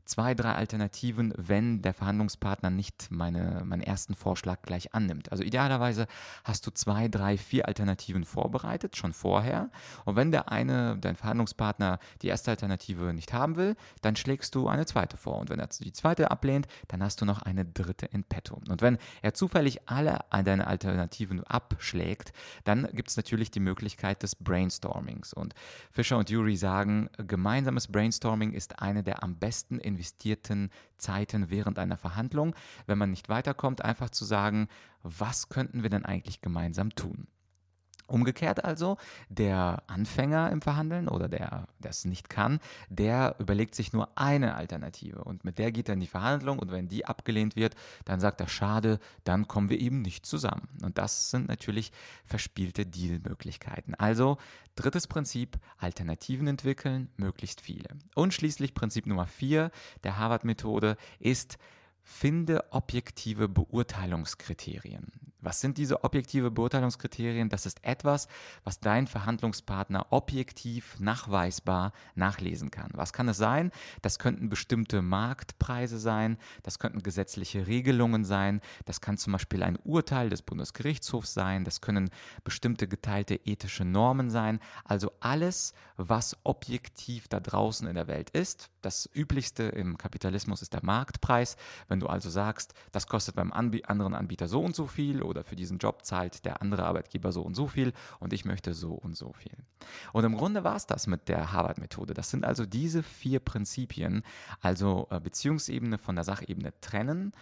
zwei, 0.05 0.33
drei 0.33 0.53
Alternativen, 0.53 1.33
wenn 1.37 1.81
der 1.81 1.93
Verhandlungspartner 1.93 2.69
nicht 2.69 3.07
meine, 3.09 3.63
meinen 3.65 3.81
ersten 3.81 4.15
Vorschlag 4.15 4.61
gleich 4.61 4.93
annimmt. 4.93 5.31
Also 5.31 5.43
idealerweise 5.43 6.07
hast 6.43 6.67
du 6.67 6.71
zwei, 6.71 7.07
drei, 7.07 7.37
vier 7.37 7.67
Alternativen 7.67 8.25
vorbereitet, 8.25 8.97
schon 8.97 9.13
vorher. 9.13 9.69
Und 10.05 10.15
wenn 10.15 10.31
der 10.31 10.51
eine, 10.51 10.97
dein 10.97 11.15
Verhandlungspartner, 11.15 11.99
die 12.21 12.27
erste 12.27 12.51
Alternative 12.51 13.13
nicht 13.13 13.33
haben 13.33 13.55
will, 13.55 13.75
dann 14.01 14.15
schlägst 14.15 14.55
du 14.55 14.67
eine 14.67 14.85
zweite 14.85 15.17
vor. 15.17 15.39
Und 15.39 15.49
wenn 15.49 15.59
er 15.59 15.67
die 15.67 15.93
zweite 15.93 16.31
ablehnt, 16.31 16.67
dann 16.87 17.01
hast 17.01 17.21
du 17.21 17.25
noch 17.25 17.41
eine 17.41 17.65
dritte 17.65 18.05
in 18.05 18.23
petto. 18.23 18.61
Und 18.69 18.81
wenn 18.81 18.97
er 19.21 19.33
zufällig 19.33 19.89
alle 19.89 20.19
deine 20.43 20.67
Alternativen 20.67 21.43
abschlägt, 21.43 22.33
dann 22.63 22.87
gibt 22.93 23.09
es 23.09 23.17
natürlich 23.17 23.51
die 23.51 23.59
Möglichkeit 23.59 24.23
des 24.23 24.35
Brainstormings. 24.35 25.33
Und 25.33 25.53
Fischer 25.91 26.17
und 26.17 26.29
Jury 26.29 26.55
sagen, 26.55 27.09
gemeinsames 27.17 27.87
Brainstorming 27.87 28.53
ist 28.53 28.79
eine 28.79 29.03
der 29.03 29.23
am 29.23 29.35
besten 29.35 29.79
investierten 29.93 30.69
Zeiten 30.97 31.49
während 31.49 31.79
einer 31.79 31.97
Verhandlung, 31.97 32.55
wenn 32.85 32.97
man 32.97 33.11
nicht 33.11 33.29
weiterkommt, 33.29 33.83
einfach 33.83 34.09
zu 34.09 34.25
sagen, 34.25 34.67
was 35.03 35.49
könnten 35.49 35.83
wir 35.83 35.89
denn 35.89 36.05
eigentlich 36.05 36.41
gemeinsam 36.41 36.95
tun? 36.95 37.27
Umgekehrt 38.07 38.63
also, 38.63 38.97
der 39.29 39.83
Anfänger 39.87 40.51
im 40.51 40.61
Verhandeln 40.61 41.07
oder 41.07 41.27
der, 41.27 41.67
der 41.79 41.91
es 41.91 42.05
nicht 42.05 42.29
kann, 42.29 42.59
der 42.89 43.35
überlegt 43.39 43.75
sich 43.75 43.93
nur 43.93 44.09
eine 44.17 44.55
Alternative 44.55 45.23
und 45.23 45.43
mit 45.45 45.57
der 45.57 45.71
geht 45.71 45.89
er 45.89 45.93
in 45.93 45.99
die 45.99 46.07
Verhandlung 46.07 46.59
und 46.59 46.71
wenn 46.71 46.87
die 46.87 47.05
abgelehnt 47.05 47.55
wird, 47.55 47.75
dann 48.05 48.19
sagt 48.19 48.41
er, 48.41 48.47
schade, 48.47 48.99
dann 49.23 49.47
kommen 49.47 49.69
wir 49.69 49.79
eben 49.79 50.01
nicht 50.01 50.25
zusammen. 50.25 50.67
Und 50.83 50.97
das 50.97 51.31
sind 51.31 51.47
natürlich 51.47 51.91
verspielte 52.25 52.85
Dealmöglichkeiten. 52.85 53.95
Also 53.95 54.37
drittes 54.75 55.07
Prinzip, 55.07 55.57
Alternativen 55.77 56.47
entwickeln, 56.47 57.09
möglichst 57.17 57.61
viele. 57.61 57.89
Und 58.15 58.33
schließlich 58.33 58.73
Prinzip 58.73 59.07
Nummer 59.07 59.27
vier 59.27 59.71
der 60.03 60.17
Harvard-Methode 60.17 60.97
ist, 61.19 61.57
Finde 62.03 62.65
objektive 62.71 63.47
Beurteilungskriterien. 63.47 65.32
Was 65.43 65.59
sind 65.59 65.77
diese 65.77 66.03
objektive 66.03 66.51
Beurteilungskriterien? 66.51 67.49
Das 67.49 67.65
ist 67.65 67.83
etwas, 67.83 68.27
was 68.63 68.79
dein 68.79 69.07
Verhandlungspartner 69.07 70.07
objektiv 70.11 70.99
nachweisbar 70.99 71.91
nachlesen 72.15 72.71
kann. 72.71 72.91
Was 72.93 73.11
kann 73.11 73.27
es 73.27 73.37
sein? 73.37 73.71
Das 74.01 74.19
könnten 74.19 74.47
bestimmte 74.47 75.01
Marktpreise 75.01 75.99
sein, 75.99 76.37
das 76.63 76.79
könnten 76.79 77.03
gesetzliche 77.03 77.67
Regelungen 77.67 78.23
sein, 78.23 78.61
das 78.85 79.01
kann 79.01 79.17
zum 79.17 79.33
Beispiel 79.33 79.63
ein 79.63 79.77
Urteil 79.83 80.29
des 80.29 80.41
Bundesgerichtshofs 80.41 81.33
sein, 81.33 81.65
das 81.65 81.81
können 81.81 82.09
bestimmte 82.43 82.87
geteilte 82.87 83.35
ethische 83.35 83.83
Normen 83.83 84.29
sein. 84.29 84.59
Also 84.85 85.11
alles, 85.19 85.73
was 85.97 86.37
objektiv 86.43 87.27
da 87.27 87.39
draußen 87.39 87.87
in 87.87 87.95
der 87.95 88.07
Welt 88.07 88.29
ist. 88.29 88.69
Das 88.81 89.09
üblichste 89.13 89.63
im 89.63 89.97
Kapitalismus 89.97 90.61
ist 90.61 90.73
der 90.73 90.85
Marktpreis. 90.85 91.57
Wenn 91.87 91.99
du 91.99 92.07
also 92.07 92.29
sagst, 92.29 92.73
das 92.91 93.07
kostet 93.07 93.35
beim 93.35 93.51
Anb 93.51 93.73
anderen 93.87 94.13
Anbieter 94.13 94.47
so 94.47 94.61
und 94.61 94.75
so 94.75 94.85
viel 94.85 95.23
oder 95.23 95.32
für 95.41 95.55
diesen 95.55 95.79
Job 95.79 96.05
zahlt 96.05 96.45
der 96.45 96.61
andere 96.61 96.83
Arbeitgeber 96.83 97.31
so 97.31 97.41
und 97.41 97.55
so 97.55 97.67
viel 97.67 97.93
und 98.19 98.33
ich 98.33 98.45
möchte 98.45 98.73
so 98.73 98.91
und 98.91 99.17
so 99.17 99.33
viel. 99.33 99.55
Und 100.11 100.25
im 100.25 100.37
Grunde 100.37 100.63
war 100.63 100.75
es 100.75 100.85
das 100.85 101.07
mit 101.07 101.29
der 101.29 101.51
Harvard-Methode. 101.51 102.13
Das 102.13 102.29
sind 102.29 102.45
also 102.45 102.65
diese 102.65 103.01
vier 103.01 103.39
Prinzipien, 103.39 104.23
also 104.61 105.07
äh, 105.09 105.19
Beziehungsebene 105.19 105.97
von 105.97 106.15
der 106.15 106.23
Sachebene 106.23 106.73
trennen 106.81 107.33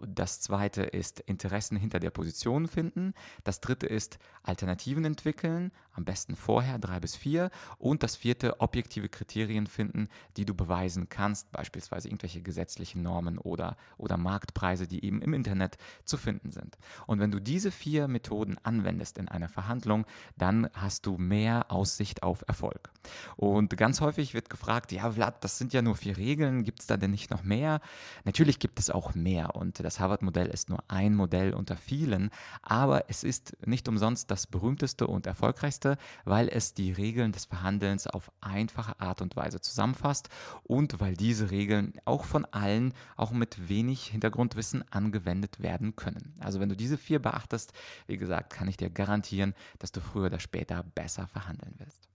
das 0.00 0.40
zweite 0.40 0.82
ist 0.82 1.20
Interessen 1.20 1.76
hinter 1.76 2.00
der 2.00 2.10
Position 2.10 2.68
finden. 2.68 3.14
Das 3.44 3.60
dritte 3.60 3.86
ist 3.86 4.18
Alternativen 4.42 5.04
entwickeln, 5.04 5.72
am 5.94 6.04
besten 6.04 6.36
vorher, 6.36 6.78
drei 6.78 7.00
bis 7.00 7.16
vier. 7.16 7.50
Und 7.78 8.02
das 8.02 8.14
vierte, 8.16 8.60
objektive 8.60 9.08
Kriterien 9.08 9.66
finden, 9.66 10.08
die 10.36 10.44
du 10.44 10.54
beweisen 10.54 11.08
kannst, 11.08 11.50
beispielsweise 11.50 12.08
irgendwelche 12.08 12.42
gesetzlichen 12.42 13.02
Normen 13.02 13.38
oder, 13.38 13.76
oder 13.96 14.18
Marktpreise, 14.18 14.86
die 14.86 15.02
eben 15.04 15.22
im 15.22 15.32
Internet 15.32 15.78
zu 16.04 16.18
finden 16.18 16.52
sind. 16.52 16.76
Und 17.06 17.18
wenn 17.18 17.30
du 17.30 17.40
diese 17.40 17.70
vier 17.70 18.06
Methoden 18.06 18.58
anwendest 18.62 19.16
in 19.16 19.28
einer 19.28 19.48
Verhandlung, 19.48 20.04
dann 20.36 20.68
hast 20.74 21.06
du 21.06 21.16
mehr 21.16 21.72
Aussicht 21.72 22.22
auf 22.22 22.44
Erfolg. 22.46 22.90
Und 23.36 23.74
ganz 23.76 24.00
häufig 24.00 24.34
wird 24.34 24.50
gefragt, 24.50 24.92
ja 24.92 25.10
Vlad, 25.10 25.42
das 25.42 25.58
sind 25.58 25.72
ja 25.72 25.80
nur 25.80 25.96
vier 25.96 26.16
Regeln, 26.16 26.64
gibt 26.64 26.80
es 26.80 26.86
da 26.86 26.96
denn 26.96 27.12
nicht 27.12 27.30
noch 27.30 27.44
mehr? 27.44 27.80
Natürlich 28.24 28.58
gibt 28.58 28.78
es 28.78 28.90
auch 28.90 29.14
mehr 29.14 29.54
und 29.54 29.82
das 29.86 30.00
Harvard-Modell 30.00 30.48
ist 30.48 30.68
nur 30.68 30.82
ein 30.88 31.14
Modell 31.14 31.54
unter 31.54 31.76
vielen, 31.76 32.30
aber 32.60 33.08
es 33.08 33.22
ist 33.22 33.56
nicht 33.64 33.88
umsonst 33.88 34.30
das 34.32 34.48
berühmteste 34.48 35.06
und 35.06 35.26
erfolgreichste, 35.26 35.96
weil 36.24 36.48
es 36.48 36.74
die 36.74 36.90
Regeln 36.90 37.30
des 37.30 37.44
Verhandelns 37.44 38.08
auf 38.08 38.32
einfache 38.40 38.98
Art 39.00 39.22
und 39.22 39.36
Weise 39.36 39.60
zusammenfasst 39.60 40.28
und 40.64 40.98
weil 40.98 41.14
diese 41.14 41.52
Regeln 41.52 41.94
auch 42.04 42.24
von 42.24 42.44
allen, 42.46 42.94
auch 43.16 43.30
mit 43.30 43.68
wenig 43.68 44.08
Hintergrundwissen 44.08 44.84
angewendet 44.90 45.60
werden 45.60 45.94
können. 45.94 46.34
Also 46.40 46.58
wenn 46.58 46.68
du 46.68 46.76
diese 46.76 46.98
vier 46.98 47.22
beachtest, 47.22 47.72
wie 48.08 48.16
gesagt, 48.16 48.52
kann 48.52 48.66
ich 48.66 48.76
dir 48.76 48.90
garantieren, 48.90 49.54
dass 49.78 49.92
du 49.92 50.00
früher 50.00 50.26
oder 50.26 50.40
später 50.40 50.82
besser 50.82 51.28
verhandeln 51.28 51.78
wirst. 51.78 52.08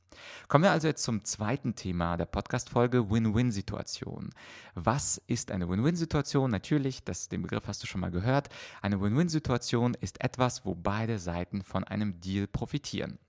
Kommen 0.47 0.63
wir 0.63 0.71
also 0.71 0.87
jetzt 0.87 1.03
zum 1.03 1.23
zweiten 1.23 1.75
Thema 1.75 2.17
der 2.17 2.25
Podcast-Folge 2.25 3.09
Win-Win-Situation. 3.09 4.29
Was 4.75 5.21
ist 5.27 5.51
eine 5.51 5.69
Win-Win-Situation? 5.69 6.51
Natürlich, 6.51 7.03
das, 7.03 7.29
den 7.29 7.41
Begriff 7.41 7.67
hast 7.67 7.83
du 7.83 7.87
schon 7.87 8.01
mal 8.01 8.11
gehört. 8.11 8.49
Eine 8.81 9.01
Win-Win-Situation 9.01 9.95
ist 9.99 10.23
etwas, 10.23 10.65
wo 10.65 10.75
beide 10.75 11.19
Seiten 11.19 11.63
von 11.63 11.83
einem 11.83 12.19
Deal 12.19 12.47
profitieren. 12.47 13.19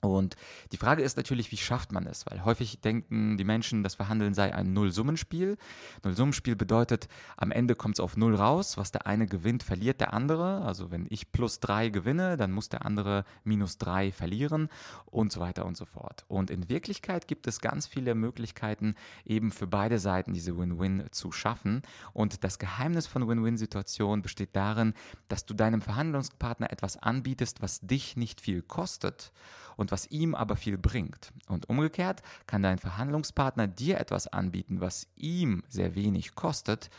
Und 0.00 0.36
die 0.72 0.78
Frage 0.78 1.02
ist 1.02 1.18
natürlich, 1.18 1.52
wie 1.52 1.58
schafft 1.58 1.92
man 1.92 2.06
es? 2.06 2.24
Weil 2.26 2.44
häufig 2.44 2.80
denken 2.80 3.36
die 3.36 3.44
Menschen, 3.44 3.82
das 3.82 3.96
Verhandeln 3.96 4.32
sei 4.32 4.54
ein 4.54 4.72
Nullsummenspiel. 4.72 5.58
Nullsummenspiel 6.02 6.56
bedeutet, 6.56 7.08
am 7.36 7.50
Ende 7.50 7.74
kommt 7.74 7.96
es 7.96 8.00
auf 8.00 8.16
Null 8.16 8.34
raus. 8.34 8.78
Was 8.78 8.92
der 8.92 9.06
eine 9.06 9.26
gewinnt, 9.26 9.62
verliert 9.62 10.00
der 10.00 10.14
andere. 10.14 10.62
Also 10.62 10.90
wenn 10.90 11.06
ich 11.10 11.32
plus 11.32 11.60
drei 11.60 11.90
gewinne, 11.90 12.38
dann 12.38 12.50
muss 12.50 12.70
der 12.70 12.86
andere 12.86 13.24
minus 13.44 13.76
drei 13.76 14.10
verlieren 14.10 14.70
und 15.04 15.32
so 15.32 15.40
weiter 15.40 15.66
und 15.66 15.76
so 15.76 15.84
fort. 15.84 16.24
Und 16.28 16.50
in 16.50 16.70
Wirklichkeit 16.70 17.28
gibt 17.28 17.46
es 17.46 17.60
ganz 17.60 17.86
viele 17.86 18.14
Möglichkeiten, 18.14 18.94
eben 19.26 19.50
für 19.50 19.66
beide 19.66 19.98
Seiten 19.98 20.32
diese 20.32 20.56
Win-Win 20.56 21.08
zu 21.10 21.30
schaffen. 21.30 21.82
Und 22.14 22.42
das 22.42 22.58
Geheimnis 22.58 23.06
von 23.06 23.28
Win-Win-Situationen 23.28 24.22
besteht 24.22 24.56
darin, 24.56 24.94
dass 25.28 25.44
du 25.44 25.52
deinem 25.52 25.82
Verhandlungspartner 25.82 26.72
etwas 26.72 26.96
anbietest, 26.96 27.60
was 27.60 27.80
dich 27.80 28.16
nicht 28.16 28.40
viel 28.40 28.62
kostet 28.62 29.32
und 29.80 29.89
was 29.90 30.10
ihm 30.10 30.34
aber 30.34 30.56
viel 30.56 30.78
bringt. 30.78 31.32
Und 31.48 31.68
umgekehrt 31.68 32.22
kann 32.46 32.62
dein 32.62 32.78
Verhandlungspartner 32.78 33.66
dir 33.66 33.98
etwas 33.98 34.28
anbieten, 34.28 34.80
was 34.80 35.06
ihm 35.16 35.62
sehr 35.68 35.94
wenig 35.94 36.34
kostet, 36.34 36.90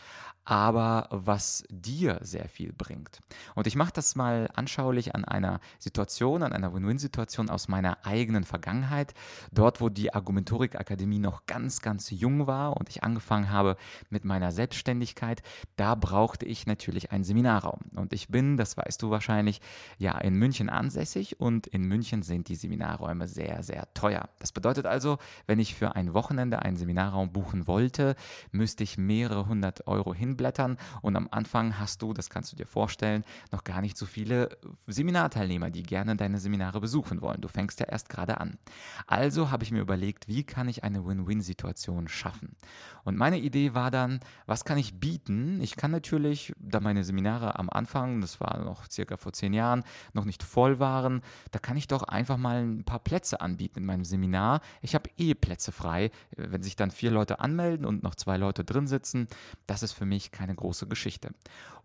aber 0.44 1.08
was 1.10 1.64
dir 1.70 2.18
sehr 2.22 2.48
viel 2.48 2.72
bringt. 2.72 3.20
Und 3.54 3.66
ich 3.66 3.76
mache 3.76 3.92
das 3.94 4.16
mal 4.16 4.50
anschaulich 4.54 5.14
an 5.14 5.24
einer 5.24 5.60
Situation, 5.78 6.42
an 6.42 6.52
einer 6.52 6.74
Win-Win-Situation 6.74 7.48
aus 7.48 7.68
meiner 7.68 8.04
eigenen 8.04 8.44
Vergangenheit, 8.44 9.14
dort 9.52 9.80
wo 9.80 9.88
die 9.88 10.12
Argumentorik 10.12 10.74
Akademie 10.74 11.20
noch 11.20 11.46
ganz, 11.46 11.80
ganz 11.80 12.10
jung 12.10 12.46
war 12.46 12.76
und 12.76 12.88
ich 12.88 13.04
angefangen 13.04 13.50
habe 13.50 13.76
mit 14.10 14.24
meiner 14.24 14.50
Selbstständigkeit, 14.50 15.42
da 15.76 15.94
brauchte 15.94 16.44
ich 16.44 16.66
natürlich 16.66 17.12
einen 17.12 17.24
Seminarraum. 17.24 17.80
Und 17.94 18.12
ich 18.12 18.28
bin, 18.28 18.56
das 18.56 18.76
weißt 18.76 19.00
du 19.02 19.10
wahrscheinlich, 19.10 19.60
ja 19.98 20.18
in 20.18 20.34
München 20.34 20.68
ansässig 20.68 21.40
und 21.40 21.66
in 21.68 21.84
München 21.84 22.22
sind 22.22 22.48
die 22.48 22.56
Seminarräume 22.56 23.28
sehr, 23.28 23.62
sehr 23.62 23.92
teuer. 23.94 24.28
Das 24.40 24.50
bedeutet 24.52 24.86
also, 24.86 25.18
wenn 25.46 25.60
ich 25.60 25.74
für 25.74 25.94
ein 25.94 26.14
Wochenende 26.14 26.60
einen 26.60 26.76
Seminarraum 26.76 27.32
buchen 27.32 27.66
wollte, 27.66 28.16
müsste 28.50 28.82
ich 28.82 28.98
mehrere 28.98 29.46
hundert 29.46 29.86
Euro 29.86 30.12
hin 30.12 30.31
hinblättern 30.32 30.78
und 31.02 31.16
am 31.16 31.28
Anfang 31.30 31.78
hast 31.78 32.02
du, 32.02 32.12
das 32.12 32.30
kannst 32.30 32.52
du 32.52 32.56
dir 32.56 32.66
vorstellen, 32.66 33.24
noch 33.50 33.64
gar 33.64 33.80
nicht 33.80 33.96
so 33.96 34.06
viele 34.06 34.56
Seminarteilnehmer, 34.86 35.70
die 35.70 35.82
gerne 35.82 36.16
deine 36.16 36.38
Seminare 36.38 36.80
besuchen 36.80 37.20
wollen. 37.20 37.40
Du 37.40 37.48
fängst 37.48 37.80
ja 37.80 37.86
erst 37.86 38.08
gerade 38.08 38.40
an. 38.40 38.58
Also 39.06 39.50
habe 39.50 39.64
ich 39.64 39.70
mir 39.70 39.80
überlegt, 39.80 40.28
wie 40.28 40.44
kann 40.44 40.68
ich 40.68 40.84
eine 40.84 41.04
Win-Win-Situation 41.06 42.08
schaffen? 42.08 42.56
Und 43.04 43.16
meine 43.16 43.38
Idee 43.38 43.74
war 43.74 43.90
dann, 43.90 44.20
was 44.46 44.64
kann 44.64 44.78
ich 44.78 44.98
bieten? 45.00 45.60
Ich 45.60 45.76
kann 45.76 45.90
natürlich, 45.90 46.52
da 46.58 46.80
meine 46.80 47.04
Seminare 47.04 47.58
am 47.58 47.68
Anfang, 47.68 48.20
das 48.20 48.40
war 48.40 48.64
noch 48.64 48.88
circa 48.90 49.16
vor 49.16 49.32
zehn 49.32 49.52
Jahren, 49.52 49.84
noch 50.12 50.24
nicht 50.24 50.42
voll 50.42 50.78
waren, 50.78 51.22
da 51.50 51.58
kann 51.58 51.76
ich 51.76 51.88
doch 51.88 52.04
einfach 52.04 52.36
mal 52.36 52.62
ein 52.62 52.84
paar 52.84 53.00
Plätze 53.00 53.40
anbieten 53.40 53.80
in 53.80 53.86
meinem 53.86 54.04
Seminar. 54.04 54.60
Ich 54.80 54.94
habe 54.94 55.10
eh 55.18 55.34
Plätze 55.34 55.72
frei. 55.72 56.10
Wenn 56.36 56.62
sich 56.62 56.76
dann 56.76 56.90
vier 56.90 57.10
Leute 57.10 57.40
anmelden 57.40 57.84
und 57.84 58.02
noch 58.02 58.14
zwei 58.14 58.36
Leute 58.36 58.64
drin 58.64 58.86
sitzen, 58.86 59.26
das 59.66 59.82
ist 59.82 59.92
für 59.92 60.06
mich 60.06 60.21
keine 60.30 60.54
große 60.54 60.86
Geschichte. 60.86 61.30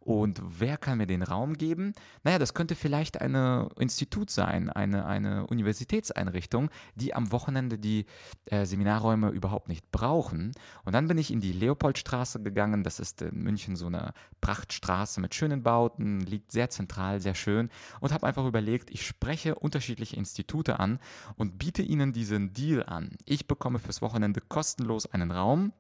Und 0.08 0.42
wer 0.42 0.78
kann 0.78 1.00
mir 1.00 1.06
den 1.06 1.22
Raum 1.22 1.56
geben? 1.56 1.92
Naja, 2.24 2.40
das 2.40 2.54
könnte 2.54 2.76
vielleicht 2.76 3.20
ein 3.20 3.36
Institut 3.78 4.30
sein, 4.30 4.70
eine, 4.70 5.06
eine 5.06 5.46
Universitätseinrichtung, 5.48 6.70
die 6.96 7.14
am 7.14 7.34
Wochenende 7.34 7.78
die 7.78 8.06
äh, 8.46 8.66
Seminarräume 8.66 9.32
überhaupt 9.32 9.68
nicht 9.68 9.92
brauchen. 9.92 10.54
Und 10.86 10.94
dann 10.94 11.10
bin 11.10 11.18
ich 11.18 11.30
in 11.30 11.42
die 11.42 11.52
Leopoldstraße 11.52 12.42
gegangen. 12.42 12.86
Das 12.86 13.02
ist 13.02 13.22
in 13.22 13.44
München 13.44 13.76
so 13.76 13.88
eine 13.88 14.14
Prachtstraße 14.40 15.20
mit 15.20 15.36
schönen 15.36 15.62
Bauten, 15.62 16.22
liegt 16.22 16.54
sehr 16.54 16.70
zentral, 16.70 17.20
sehr 17.20 17.36
schön. 17.36 17.70
Und 18.00 18.14
habe 18.14 18.28
einfach 18.28 18.46
überlegt, 18.46 18.90
ich 18.92 19.06
spreche 19.06 19.56
unterschiedliche 19.56 20.16
Institute 20.16 20.80
an 20.80 21.00
und 21.36 21.60
biete 21.60 21.82
ihnen 21.82 22.14
diesen 22.14 22.54
Deal 22.54 22.84
an. 22.84 23.10
Ich 23.26 23.46
bekomme 23.46 23.80
fürs 23.80 24.02
Wochenende 24.02 24.40
kostenlos 24.40 25.06
einen 25.06 25.32
Raum 25.32 25.74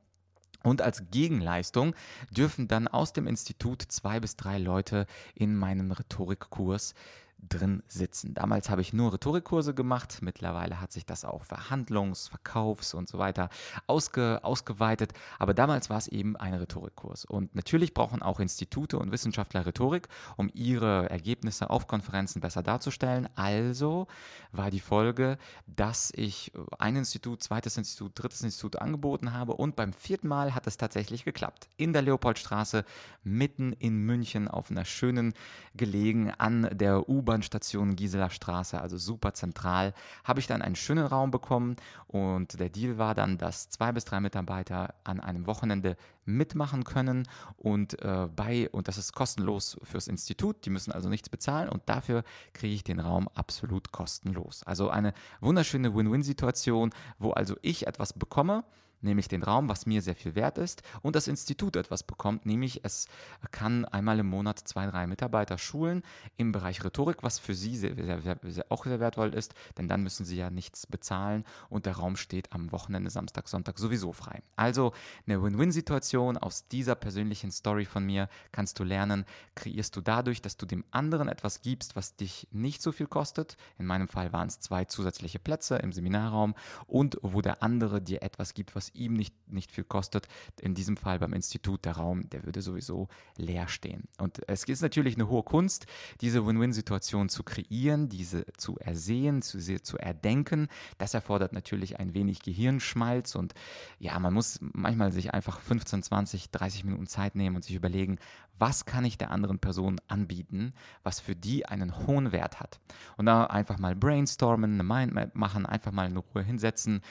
Und 0.67 0.81
als 0.81 1.03
Gegenleistung 1.11 1.95
dürfen 2.29 2.67
dann 2.67 2.89
aus 2.89 3.13
dem 3.13 3.25
Institut 3.25 3.83
zwei 3.87 4.19
bis 4.19 4.35
drei 4.35 4.57
Leute 4.57 5.05
in 5.33 5.55
meinen 5.55 5.93
Rhetorikkurs 5.93 6.93
drin 7.39 7.83
sitzen. 7.87 8.33
Damals 8.33 8.69
habe 8.69 8.81
ich 8.81 8.93
nur 8.93 9.13
Rhetorikkurse 9.13 9.73
gemacht. 9.73 10.19
Mittlerweile 10.21 10.81
hat 10.81 10.91
sich 10.91 11.05
das 11.05 11.23
auch 11.23 11.43
Verhandlungs-, 11.43 12.29
Verkaufs- 12.29 12.93
und 12.93 13.07
so 13.07 13.17
weiter 13.17 13.49
ausge, 13.85 14.39
ausgeweitet. 14.43 15.13
Aber 15.39 15.53
damals 15.53 15.89
war 15.89 15.97
es 15.97 16.07
eben 16.07 16.35
ein 16.35 16.53
Rhetorikkurs. 16.53 17.25
Und 17.25 17.55
natürlich 17.55 17.93
brauchen 17.93 18.21
auch 18.21 18.39
Institute 18.39 18.97
und 18.97 19.11
Wissenschaftler 19.11 19.65
Rhetorik, 19.65 20.07
um 20.35 20.49
ihre 20.53 21.09
Ergebnisse 21.09 21.69
auf 21.69 21.87
Konferenzen 21.87 22.41
besser 22.41 22.63
darzustellen. 22.63 23.29
Also 23.35 24.07
war 24.51 24.71
die 24.71 24.79
Folge, 24.79 25.37
dass 25.67 26.11
ich 26.15 26.51
ein 26.79 26.95
Institut, 26.95 27.43
zweites 27.43 27.77
Institut, 27.77 28.11
drittes 28.15 28.41
Institut 28.41 28.77
angeboten 28.77 29.33
habe. 29.33 29.53
Und 29.53 29.75
beim 29.75 29.93
vierten 29.93 30.27
Mal 30.27 30.55
hat 30.55 30.67
es 30.67 30.77
tatsächlich 30.77 31.23
geklappt. 31.23 31.69
In 31.77 31.93
der 31.93 32.01
Leopoldstraße, 32.01 32.83
mitten 33.23 33.73
in 33.73 33.99
München, 33.99 34.47
auf 34.47 34.71
einer 34.71 34.85
schönen 34.85 35.33
gelegen 35.75 36.31
an 36.31 36.69
der 36.71 37.07
U 37.09 37.26
U-Bahn-Station 37.27 37.95
Gisela 37.95 38.29
Straße, 38.29 38.79
also 38.79 38.97
super 38.97 39.33
zentral, 39.33 39.93
habe 40.23 40.39
ich 40.39 40.47
dann 40.47 40.61
einen 40.61 40.75
schönen 40.75 41.05
Raum 41.05 41.29
bekommen 41.29 41.75
und 42.07 42.59
der 42.59 42.69
Deal 42.69 42.97
war 42.97 43.13
dann, 43.13 43.37
dass 43.37 43.69
zwei 43.69 43.91
bis 43.91 44.05
drei 44.05 44.21
Mitarbeiter 44.21 44.95
an 45.03 45.19
einem 45.19 45.45
Wochenende 45.45 45.97
mitmachen 46.25 46.85
können 46.85 47.27
und 47.57 48.01
äh, 48.01 48.27
bei, 48.33 48.69
und 48.69 48.87
das 48.87 48.97
ist 48.97 49.13
kostenlos 49.13 49.77
fürs 49.83 50.07
Institut, 50.07 50.65
die 50.65 50.69
müssen 50.69 50.91
also 50.91 51.09
nichts 51.09 51.29
bezahlen 51.29 51.69
und 51.69 51.83
dafür 51.87 52.23
kriege 52.53 52.73
ich 52.73 52.83
den 52.83 52.99
Raum 52.99 53.27
absolut 53.33 53.91
kostenlos. 53.91 54.63
Also 54.63 54.89
eine 54.89 55.13
wunderschöne 55.41 55.93
Win-Win-Situation, 55.93 56.91
wo 57.19 57.31
also 57.31 57.55
ich 57.61 57.87
etwas 57.87 58.13
bekomme, 58.13 58.63
nämlich 59.01 59.27
den 59.27 59.43
Raum, 59.43 59.69
was 59.69 59.85
mir 59.85 60.01
sehr 60.01 60.15
viel 60.15 60.35
wert 60.35 60.57
ist, 60.57 60.81
und 61.01 61.15
das 61.15 61.27
Institut 61.27 61.75
etwas 61.75 62.03
bekommt, 62.03 62.45
nämlich 62.45 62.83
es 62.83 63.07
kann 63.51 63.85
einmal 63.85 64.19
im 64.19 64.27
Monat 64.27 64.59
zwei, 64.59 64.87
drei 64.87 65.07
Mitarbeiter 65.07 65.57
schulen 65.57 66.03
im 66.35 66.51
Bereich 66.51 66.83
Rhetorik, 66.83 67.23
was 67.23 67.39
für 67.39 67.55
sie 67.55 67.77
sehr, 67.77 67.95
sehr, 67.95 68.39
sehr, 68.43 68.65
auch 68.69 68.85
sehr 68.85 68.99
wertvoll 68.99 69.33
ist, 69.33 69.53
denn 69.77 69.87
dann 69.87 70.03
müssen 70.03 70.25
sie 70.25 70.37
ja 70.37 70.49
nichts 70.49 70.87
bezahlen 70.87 71.43
und 71.69 71.85
der 71.85 71.97
Raum 71.97 72.15
steht 72.15 72.51
am 72.53 72.71
Wochenende, 72.71 73.09
Samstag, 73.09 73.47
Sonntag 73.47 73.79
sowieso 73.79 74.11
frei. 74.13 74.41
Also 74.55 74.93
eine 75.25 75.41
Win-Win-Situation 75.41 76.37
aus 76.37 76.67
dieser 76.67 76.95
persönlichen 76.95 77.51
Story 77.51 77.85
von 77.85 78.05
mir 78.05 78.29
kannst 78.51 78.79
du 78.79 78.83
lernen, 78.83 79.25
kreierst 79.55 79.95
du 79.95 80.01
dadurch, 80.01 80.41
dass 80.41 80.57
du 80.57 80.65
dem 80.65 80.83
anderen 80.91 81.27
etwas 81.27 81.61
gibst, 81.61 81.95
was 81.95 82.15
dich 82.15 82.47
nicht 82.51 82.81
so 82.81 82.91
viel 82.91 83.07
kostet. 83.07 83.57
In 83.77 83.85
meinem 83.85 84.07
Fall 84.07 84.33
waren 84.33 84.47
es 84.47 84.59
zwei 84.59 84.85
zusätzliche 84.85 85.39
Plätze 85.39 85.77
im 85.77 85.91
Seminarraum 85.91 86.55
und 86.85 87.17
wo 87.21 87.41
der 87.41 87.63
andere 87.63 88.01
dir 88.01 88.23
etwas 88.23 88.53
gibt, 88.53 88.75
was 88.75 88.91
ihm 88.97 89.13
nicht, 89.13 89.35
nicht 89.47 89.71
viel 89.71 89.83
kostet. 89.83 90.27
In 90.59 90.73
diesem 90.73 90.97
Fall 90.97 91.19
beim 91.19 91.33
Institut 91.33 91.85
der 91.85 91.93
Raum, 91.93 92.29
der 92.29 92.43
würde 92.43 92.61
sowieso 92.61 93.07
leer 93.37 93.67
stehen. 93.67 94.03
Und 94.17 94.41
es 94.47 94.63
ist 94.63 94.81
natürlich 94.81 95.15
eine 95.15 95.29
hohe 95.29 95.43
Kunst, 95.43 95.85
diese 96.21 96.45
Win-Win-Situation 96.45 97.29
zu 97.29 97.43
kreieren, 97.43 98.09
diese 98.09 98.45
zu 98.57 98.77
ersehen, 98.77 99.41
zu, 99.41 99.59
zu 99.59 99.97
erdenken. 99.97 100.67
Das 100.97 101.13
erfordert 101.13 101.53
natürlich 101.53 101.99
ein 101.99 102.13
wenig 102.13 102.41
Gehirnschmalz 102.41 103.35
und 103.35 103.53
ja, 103.99 104.17
man 104.19 104.33
muss 104.33 104.59
manchmal 104.61 105.11
sich 105.11 105.33
einfach 105.33 105.59
15, 105.59 106.03
20, 106.03 106.51
30 106.51 106.83
Minuten 106.83 107.07
Zeit 107.07 107.35
nehmen 107.35 107.55
und 107.55 107.63
sich 107.63 107.75
überlegen, 107.75 108.17
was 108.59 108.85
kann 108.85 109.05
ich 109.05 109.17
der 109.17 109.31
anderen 109.31 109.59
Person 109.59 109.99
anbieten, 110.07 110.73
was 111.03 111.19
für 111.19 111.35
die 111.35 111.65
einen 111.65 112.07
hohen 112.07 112.31
Wert 112.31 112.59
hat. 112.59 112.79
Und 113.17 113.25
da 113.25 113.45
einfach 113.45 113.77
mal 113.77 113.95
brainstormen, 113.95 114.73
eine 114.73 114.83
Mindmap 114.83 115.35
machen, 115.35 115.65
einfach 115.65 115.91
mal 115.91 116.07
in 116.07 116.17
Ruhe 116.17 116.43
hinsetzen, 116.43 117.01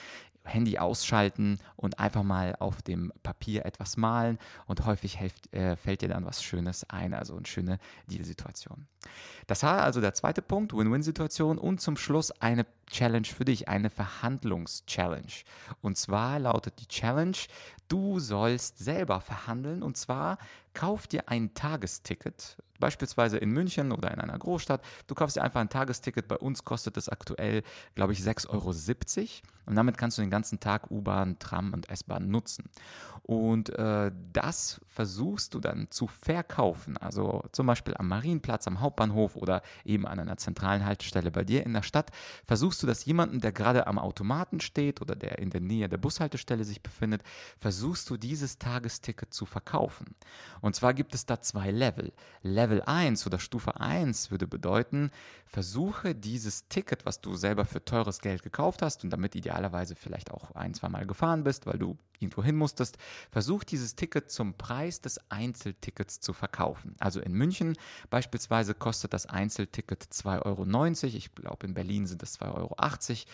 Handy 0.47 0.77
ausschalten 0.77 1.59
und 1.75 1.99
einfach 1.99 2.23
mal 2.23 2.55
auf 2.59 2.81
dem 2.81 3.11
Papier 3.23 3.65
etwas 3.65 3.97
malen 3.97 4.39
und 4.65 4.85
häufig 4.85 5.19
helft, 5.19 5.53
äh, 5.53 5.75
fällt 5.75 6.01
dir 6.01 6.09
dann 6.09 6.25
was 6.25 6.43
Schönes 6.43 6.89
ein, 6.89 7.13
also 7.13 7.35
eine 7.35 7.45
schöne 7.45 7.79
Deal-Situation. 8.07 8.87
Das 9.47 9.63
war 9.63 9.83
also 9.83 10.01
der 10.01 10.13
zweite 10.13 10.41
Punkt, 10.41 10.73
Win-Win-Situation 10.73 11.57
und 11.57 11.79
zum 11.79 11.97
Schluss 11.97 12.31
eine 12.31 12.65
Challenge 12.87 13.27
für 13.27 13.45
dich, 13.45 13.67
eine 13.67 13.89
Verhandlungs-Challenge. 13.89 15.31
Und 15.81 15.97
zwar 15.97 16.39
lautet 16.39 16.79
die 16.79 16.87
Challenge, 16.87 17.37
du 17.87 18.19
sollst 18.19 18.79
selber 18.79 19.21
verhandeln 19.21 19.83
und 19.83 19.97
zwar 19.97 20.37
kauf 20.73 21.07
dir 21.07 21.27
ein 21.27 21.53
Tagesticket, 21.55 22.57
beispielsweise 22.79 23.37
in 23.37 23.49
München 23.51 23.91
oder 23.91 24.11
in 24.11 24.19
einer 24.19 24.37
Großstadt. 24.37 24.81
Du 25.07 25.15
kaufst 25.15 25.35
dir 25.35 25.43
einfach 25.43 25.59
ein 25.61 25.69
Tagesticket. 25.69 26.27
Bei 26.27 26.37
uns 26.37 26.63
kostet 26.65 26.97
es 26.97 27.09
aktuell, 27.09 27.63
glaube 27.95 28.13
ich, 28.13 28.19
6,70 28.19 28.49
Euro. 28.49 28.71
Und 29.65 29.75
damit 29.75 29.97
kannst 29.97 30.17
du 30.17 30.21
den 30.21 30.29
ganzen 30.29 30.59
Tag 30.59 30.91
U-Bahn, 30.91 31.39
Tram 31.39 31.73
und 31.73 31.89
S-Bahn 31.89 32.29
nutzen. 32.29 32.69
Und 33.23 33.69
äh, 33.77 34.09
das 34.31 34.79
versuchst 34.87 35.53
du 35.53 35.59
dann 35.59 35.87
zu 35.89 36.07
verkaufen. 36.07 36.95
Also 36.95 37.43
zum 37.51 37.67
Beispiel 37.67 37.93
am 37.97 38.07
Marienplatz, 38.07 38.67
am 38.67 38.79
Hauptbahnhof 38.79 39.35
oder 39.35 39.63
eben 39.83 40.07
an 40.07 40.19
einer 40.19 40.37
zentralen 40.37 40.85
Haltestelle 40.85 41.29
bei 41.29 41.43
dir 41.43 41.65
in 41.65 41.73
der 41.73 41.81
Stadt. 41.81 42.11
Versuchst 42.45 42.81
du 42.81 42.87
das 42.87 43.03
jemanden, 43.03 43.41
der 43.41 43.51
gerade 43.51 43.85
am 43.87 43.99
Automaten 43.99 44.61
steht 44.61 45.01
oder 45.01 45.13
der 45.13 45.39
in 45.39 45.49
der 45.49 45.59
Nähe 45.59 45.89
der 45.89 45.97
Bushaltestelle 45.97 46.63
sich 46.63 46.81
befindet, 46.81 47.21
versuchst 47.59 47.76
du 47.81 48.17
dieses 48.17 48.57
Tagesticket 48.57 49.33
zu 49.33 49.45
verkaufen. 49.45 50.15
Und 50.61 50.75
zwar 50.75 50.93
gibt 50.93 51.13
es 51.13 51.25
da 51.25 51.41
zwei 51.41 51.71
Level. 51.71 52.13
Level 52.41 52.81
1 52.81 53.25
oder 53.27 53.39
Stufe 53.39 53.79
1 53.79 54.31
würde 54.31 54.47
bedeuten, 54.47 55.11
versuche 55.45 56.13
dieses 56.15 56.67
Ticket, 56.67 57.05
was 57.05 57.21
du 57.21 57.35
selber 57.35 57.65
für 57.65 57.83
teures 57.83 58.19
Geld 58.19 58.43
gekauft 58.43 58.81
hast 58.81 59.03
und 59.03 59.09
damit 59.11 59.35
idealerweise 59.35 59.95
vielleicht 59.95 60.31
auch 60.31 60.51
ein, 60.51 60.73
zwei 60.73 60.89
Mal 60.89 61.05
gefahren 61.05 61.43
bist, 61.43 61.65
weil 61.65 61.77
du 61.77 61.97
irgendwo 62.19 62.43
hin 62.43 62.55
musstest, 62.55 62.97
versuch 63.31 63.63
dieses 63.63 63.95
Ticket 63.95 64.31
zum 64.31 64.55
Preis 64.55 65.01
des 65.01 65.19
Einzeltickets 65.29 66.19
zu 66.19 66.33
verkaufen. 66.33 66.95
Also 66.99 67.19
in 67.19 67.33
München 67.33 67.77
beispielsweise 68.09 68.73
kostet 68.73 69.13
das 69.13 69.25
Einzelticket 69.27 70.03
2,90 70.03 70.43
Euro. 70.45 71.17
Ich 71.17 71.35
glaube, 71.35 71.67
in 71.67 71.73
Berlin 71.73 72.07
sind 72.07 72.23
es 72.23 72.39
2,80 72.39 73.25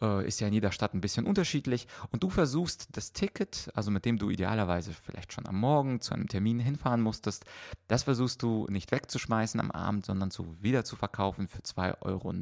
Euro. 0.00 0.20
Äh, 0.20 0.28
ist 0.28 0.40
ja 0.40 0.48
in 0.48 0.52
jeder 0.52 0.72
Stadt 0.72 0.94
ein 0.94 1.00
bisschen 1.00 1.26
unterschiedlich. 1.26 1.86
Und 2.10 2.22
du 2.22 2.30
versuchst 2.30 2.88
das 2.92 3.12
Ticket, 3.12 3.70
also 3.78 3.92
mit 3.92 4.04
dem 4.04 4.18
du 4.18 4.28
idealerweise 4.28 4.92
vielleicht 4.92 5.32
schon 5.32 5.46
am 5.46 5.58
Morgen 5.58 6.00
zu 6.00 6.12
einem 6.12 6.28
Termin 6.28 6.58
hinfahren 6.58 7.00
musstest, 7.00 7.44
das 7.86 8.02
versuchst 8.02 8.42
du 8.42 8.66
nicht 8.68 8.90
wegzuschmeißen 8.90 9.60
am 9.60 9.70
Abend, 9.70 10.04
sondern 10.04 10.32
zu, 10.32 10.56
wieder 10.60 10.84
zu 10.84 10.96
verkaufen 10.96 11.46
für 11.46 11.60
2,90 11.60 11.96
Euro 12.02 12.32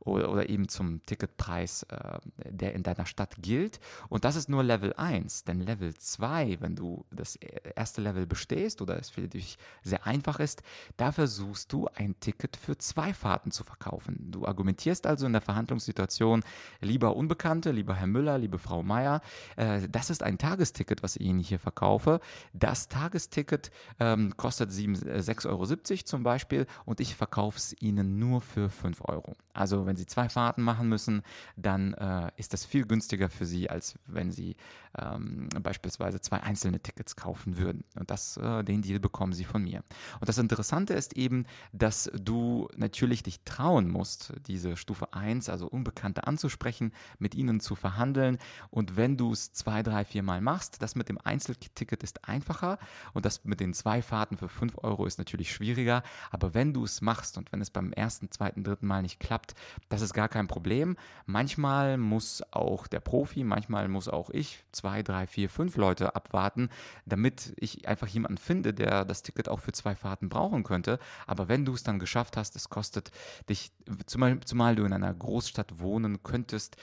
oder, 0.00 0.30
oder 0.30 0.48
eben 0.48 0.68
zum 0.68 1.02
Ticketpreis, 1.04 1.84
äh, 1.84 2.18
der 2.44 2.74
in 2.74 2.82
deiner 2.82 3.06
Stadt 3.06 3.36
gilt. 3.40 3.80
Und 4.08 4.24
das 4.24 4.36
ist 4.36 4.48
nur 4.48 4.62
Level 4.62 4.94
1. 4.94 5.44
Denn 5.44 5.60
Level 5.60 5.94
2, 5.94 6.58
wenn 6.60 6.76
du 6.76 7.04
das 7.10 7.36
erste 7.36 8.00
Level 8.00 8.26
bestehst 8.26 8.80
oder 8.82 8.98
es 8.98 9.10
für 9.10 9.28
dich 9.28 9.58
sehr 9.82 10.06
einfach 10.06 10.40
ist, 10.40 10.62
da 10.96 11.12
versuchst 11.12 11.72
du 11.72 11.88
ein 11.94 12.18
Ticket 12.20 12.56
für 12.56 12.78
zwei 12.78 13.12
Fahrten 13.12 13.50
zu 13.50 13.64
verkaufen. 13.64 14.30
Du 14.30 14.46
argumentierst 14.46 15.06
also 15.06 15.26
in 15.26 15.32
der 15.32 15.42
Verhandlungssituation, 15.42 16.44
lieber 16.80 17.16
Unbekannte, 17.16 17.72
lieber 17.72 17.94
Herr 17.94 18.06
Müller, 18.06 18.38
liebe 18.38 18.58
Frau 18.58 18.82
Meier, 18.82 19.20
äh, 19.56 19.88
das 19.88 20.10
ist 20.10 20.22
ein 20.22 20.38
Tagesticket, 20.38 21.02
was 21.02 21.16
ich 21.16 21.26
Ihnen 21.26 21.40
hier 21.40 21.58
verkaufe. 21.58 22.20
Das 22.52 22.88
Tagesticket 22.88 23.70
ähm, 23.98 24.36
kostet 24.36 24.70
6,70 24.70 25.48
Euro 25.48 25.64
zum 26.04 26.22
Beispiel 26.22 26.66
und 26.84 27.00
ich 27.00 27.16
verkaufe 27.16 27.58
es 27.58 27.74
Ihnen 27.80 28.18
nur 28.18 28.40
für 28.40 28.70
5 28.70 29.02
Euro. 29.04 29.34
Also 29.52 29.86
wenn 29.86 29.95
Sie 29.96 30.06
zwei 30.06 30.28
Fahrten 30.28 30.62
machen 30.62 30.88
müssen, 30.88 31.22
dann 31.56 31.94
äh, 31.94 32.30
ist 32.36 32.52
das 32.52 32.64
viel 32.64 32.86
günstiger 32.86 33.28
für 33.28 33.46
Sie, 33.46 33.70
als 33.70 33.98
wenn 34.06 34.30
Sie 34.30 34.56
ähm, 34.98 35.48
beispielsweise 35.62 36.20
zwei 36.20 36.40
einzelne 36.40 36.80
Tickets 36.80 37.16
kaufen 37.16 37.58
würden. 37.58 37.84
Und 37.98 38.10
das, 38.10 38.36
äh, 38.36 38.62
den 38.64 38.82
Deal 38.82 39.00
bekommen 39.00 39.32
Sie 39.32 39.44
von 39.44 39.62
mir. 39.62 39.82
Und 40.20 40.28
das 40.28 40.38
Interessante 40.38 40.94
ist 40.94 41.16
eben, 41.16 41.44
dass 41.72 42.10
du 42.14 42.68
natürlich 42.76 43.22
dich 43.22 43.40
trauen 43.44 43.88
musst, 43.88 44.32
diese 44.46 44.76
Stufe 44.76 45.12
1, 45.12 45.48
also 45.48 45.66
Unbekannte 45.66 46.26
anzusprechen, 46.26 46.92
mit 47.18 47.34
ihnen 47.34 47.60
zu 47.60 47.74
verhandeln. 47.74 48.38
Und 48.70 48.96
wenn 48.96 49.16
du 49.16 49.32
es 49.32 49.52
zwei, 49.52 49.82
drei, 49.82 50.04
vier 50.04 50.22
Mal 50.22 50.40
machst, 50.40 50.82
das 50.82 50.94
mit 50.94 51.08
dem 51.08 51.18
Einzelticket 51.22 52.02
ist 52.02 52.28
einfacher 52.28 52.78
und 53.12 53.24
das 53.24 53.44
mit 53.44 53.60
den 53.60 53.74
zwei 53.74 54.02
Fahrten 54.02 54.36
für 54.36 54.48
5 54.48 54.78
Euro 54.82 55.06
ist 55.06 55.18
natürlich 55.18 55.52
schwieriger. 55.52 56.02
Aber 56.30 56.54
wenn 56.54 56.72
du 56.72 56.84
es 56.84 57.00
machst 57.00 57.38
und 57.38 57.52
wenn 57.52 57.60
es 57.60 57.70
beim 57.70 57.92
ersten, 57.92 58.30
zweiten, 58.30 58.64
dritten 58.64 58.86
Mal 58.86 59.02
nicht 59.02 59.20
klappt, 59.20 59.54
das 59.88 60.02
ist 60.02 60.14
gar 60.14 60.28
kein 60.28 60.48
Problem. 60.48 60.96
Manchmal 61.26 61.96
muss 61.96 62.42
auch 62.50 62.86
der 62.86 63.00
Profi, 63.00 63.44
manchmal 63.44 63.88
muss 63.88 64.08
auch 64.08 64.30
ich 64.30 64.64
zwei, 64.72 65.02
drei, 65.02 65.26
vier, 65.26 65.48
fünf 65.48 65.76
Leute 65.76 66.14
abwarten, 66.14 66.70
damit 67.04 67.54
ich 67.56 67.88
einfach 67.88 68.08
jemanden 68.08 68.38
finde, 68.38 68.74
der 68.74 69.04
das 69.04 69.22
Ticket 69.22 69.48
auch 69.48 69.60
für 69.60 69.72
zwei 69.72 69.94
Fahrten 69.94 70.28
brauchen 70.28 70.64
könnte. 70.64 70.98
Aber 71.26 71.48
wenn 71.48 71.64
du 71.64 71.74
es 71.74 71.82
dann 71.82 71.98
geschafft 71.98 72.36
hast, 72.36 72.56
es 72.56 72.68
kostet 72.68 73.10
dich, 73.48 73.72
zumal, 74.06 74.40
zumal 74.40 74.76
du 74.76 74.84
in 74.84 74.92
einer 74.92 75.14
Großstadt 75.14 75.78
wohnen 75.78 76.22
könntest, 76.22 76.76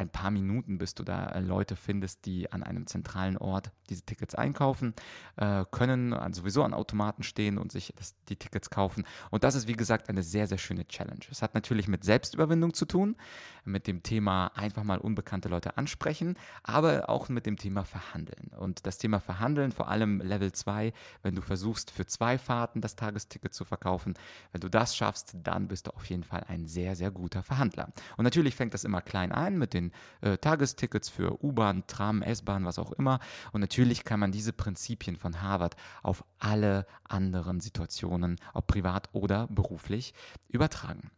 ein 0.00 0.08
paar 0.08 0.30
Minuten, 0.30 0.78
bis 0.78 0.94
du 0.94 1.04
da 1.04 1.26
äh, 1.26 1.40
Leute 1.40 1.76
findest, 1.76 2.24
die 2.24 2.50
an 2.50 2.62
einem 2.62 2.86
zentralen 2.86 3.36
Ort 3.36 3.70
diese 3.90 4.02
Tickets 4.02 4.34
einkaufen 4.34 4.94
äh, 5.36 5.64
können, 5.70 6.16
sowieso 6.32 6.64
an 6.64 6.72
Automaten 6.72 7.22
stehen 7.22 7.58
und 7.58 7.70
sich 7.70 7.92
das, 7.96 8.14
die 8.28 8.36
Tickets 8.36 8.70
kaufen. 8.70 9.04
Und 9.30 9.44
das 9.44 9.54
ist, 9.54 9.68
wie 9.68 9.74
gesagt, 9.74 10.08
eine 10.08 10.22
sehr, 10.22 10.46
sehr 10.46 10.58
schöne 10.58 10.86
Challenge. 10.86 11.20
Es 11.30 11.42
hat 11.42 11.54
natürlich 11.54 11.86
mit 11.86 12.04
Selbstüberwindung 12.04 12.72
zu 12.72 12.86
tun, 12.86 13.16
mit 13.64 13.86
dem 13.86 14.02
Thema 14.02 14.46
einfach 14.54 14.84
mal 14.84 14.98
unbekannte 14.98 15.48
Leute 15.48 15.76
ansprechen, 15.76 16.36
aber 16.62 17.10
auch 17.10 17.28
mit 17.28 17.44
dem 17.44 17.56
Thema 17.56 17.84
Verhandeln. 17.84 18.50
Und 18.56 18.86
das 18.86 18.96
Thema 18.96 19.20
Verhandeln, 19.20 19.72
vor 19.72 19.88
allem 19.88 20.20
Level 20.20 20.52
2, 20.52 20.92
wenn 21.22 21.34
du 21.34 21.42
versuchst, 21.42 21.90
für 21.90 22.06
zwei 22.06 22.38
Fahrten 22.38 22.80
das 22.80 22.96
Tagesticket 22.96 23.52
zu 23.52 23.64
verkaufen, 23.64 24.14
wenn 24.52 24.60
du 24.60 24.70
das 24.70 24.96
schaffst, 24.96 25.36
dann 25.42 25.68
bist 25.68 25.88
du 25.88 25.90
auf 25.94 26.06
jeden 26.06 26.24
Fall 26.24 26.44
ein 26.48 26.66
sehr, 26.66 26.96
sehr 26.96 27.10
guter 27.10 27.42
Verhandler. 27.42 27.92
Und 28.16 28.24
natürlich 28.24 28.54
fängt 28.54 28.72
das 28.72 28.84
immer 28.84 29.02
klein 29.02 29.32
ein 29.32 29.58
mit 29.58 29.74
den 29.74 29.89
äh, 30.20 30.38
Tagestickets 30.38 31.08
für 31.08 31.42
U-Bahn, 31.42 31.84
Tram, 31.86 32.22
S-Bahn, 32.22 32.64
was 32.64 32.78
auch 32.78 32.92
immer. 32.92 33.20
Und 33.52 33.60
natürlich 33.60 34.04
kann 34.04 34.20
man 34.20 34.32
diese 34.32 34.52
Prinzipien 34.52 35.16
von 35.16 35.42
Harvard 35.42 35.76
auf 36.02 36.24
alle 36.38 36.86
anderen 37.04 37.60
Situationen, 37.60 38.36
ob 38.54 38.66
privat 38.66 39.08
oder 39.12 39.46
beruflich, 39.48 40.14
übertragen. 40.48 41.10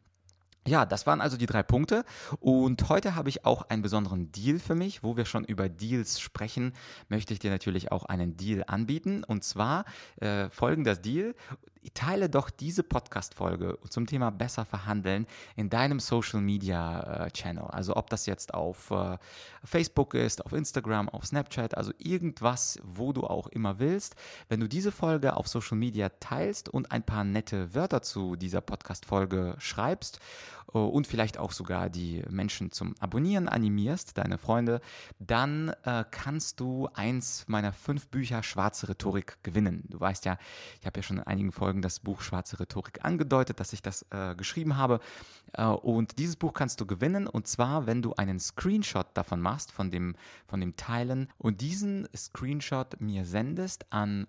Ja, 0.66 0.86
das 0.86 1.08
waren 1.08 1.20
also 1.20 1.36
die 1.36 1.46
drei 1.46 1.64
Punkte. 1.64 2.04
Und 2.38 2.88
heute 2.88 3.16
habe 3.16 3.28
ich 3.28 3.44
auch 3.44 3.62
einen 3.62 3.82
besonderen 3.82 4.30
Deal 4.30 4.60
für 4.60 4.76
mich. 4.76 5.02
Wo 5.02 5.16
wir 5.16 5.24
schon 5.24 5.44
über 5.44 5.68
Deals 5.68 6.20
sprechen, 6.20 6.72
möchte 7.08 7.32
ich 7.32 7.40
dir 7.40 7.50
natürlich 7.50 7.90
auch 7.90 8.04
einen 8.04 8.36
Deal 8.36 8.62
anbieten. 8.68 9.24
Und 9.24 9.42
zwar 9.42 9.84
äh, 10.20 10.48
folgender 10.50 10.94
Deal 10.94 11.34
teile 11.90 12.30
doch 12.30 12.50
diese 12.50 12.82
Podcast-Folge 12.82 13.78
zum 13.88 14.06
Thema 14.06 14.30
besser 14.30 14.64
verhandeln 14.64 15.26
in 15.56 15.68
deinem 15.68 16.00
Social 16.00 16.40
Media 16.40 17.26
äh, 17.26 17.30
Channel. 17.30 17.64
Also 17.64 17.96
ob 17.96 18.10
das 18.10 18.26
jetzt 18.26 18.54
auf 18.54 18.90
äh, 18.90 19.18
Facebook 19.64 20.14
ist, 20.14 20.44
auf 20.44 20.52
Instagram, 20.52 21.08
auf 21.08 21.26
Snapchat, 21.26 21.76
also 21.76 21.92
irgendwas, 21.98 22.78
wo 22.84 23.12
du 23.12 23.24
auch 23.24 23.48
immer 23.48 23.78
willst. 23.78 24.14
Wenn 24.48 24.60
du 24.60 24.68
diese 24.68 24.92
Folge 24.92 25.36
auf 25.36 25.48
Social 25.48 25.76
Media 25.76 26.10
teilst 26.20 26.68
und 26.68 26.92
ein 26.92 27.02
paar 27.02 27.24
nette 27.24 27.74
Wörter 27.74 28.02
zu 28.02 28.36
dieser 28.36 28.60
Podcast-Folge 28.60 29.56
schreibst 29.58 30.20
und 30.66 31.06
vielleicht 31.06 31.38
auch 31.38 31.52
sogar 31.52 31.90
die 31.90 32.22
Menschen 32.30 32.70
zum 32.70 32.94
Abonnieren 33.00 33.48
animierst, 33.48 34.18
deine 34.18 34.38
Freunde, 34.38 34.80
dann 35.18 35.70
äh, 35.84 36.04
kannst 36.10 36.60
du 36.60 36.88
eins 36.94 37.44
meiner 37.48 37.72
fünf 37.72 38.08
Bücher 38.08 38.42
Schwarze 38.42 38.88
Rhetorik 38.88 39.38
gewinnen. 39.42 39.84
Du 39.88 40.00
weißt 40.00 40.24
ja, 40.24 40.38
ich 40.80 40.86
habe 40.86 40.98
ja 40.98 41.02
schon 41.02 41.18
in 41.18 41.24
einigen 41.24 41.52
Folgen 41.52 41.82
das 41.82 42.00
Buch 42.00 42.22
Schwarze 42.22 42.60
Rhetorik 42.60 43.04
angedeutet, 43.04 43.60
dass 43.60 43.72
ich 43.72 43.82
das 43.82 44.06
äh, 44.10 44.34
geschrieben 44.34 44.76
habe. 44.76 45.00
Äh, 45.52 45.64
und 45.64 46.18
dieses 46.18 46.36
Buch 46.36 46.52
kannst 46.52 46.80
du 46.80 46.86
gewinnen 46.86 47.26
und 47.26 47.46
zwar, 47.46 47.86
wenn 47.86 48.02
du 48.02 48.14
einen 48.14 48.40
Screenshot 48.40 49.06
davon 49.14 49.40
machst, 49.40 49.72
von 49.72 49.90
dem, 49.90 50.16
von 50.46 50.60
dem 50.60 50.76
Teilen 50.76 51.28
und 51.38 51.60
diesen 51.60 52.08
Screenshot 52.16 53.00
mir 53.00 53.24
sendest 53.24 53.92
an 53.92 54.26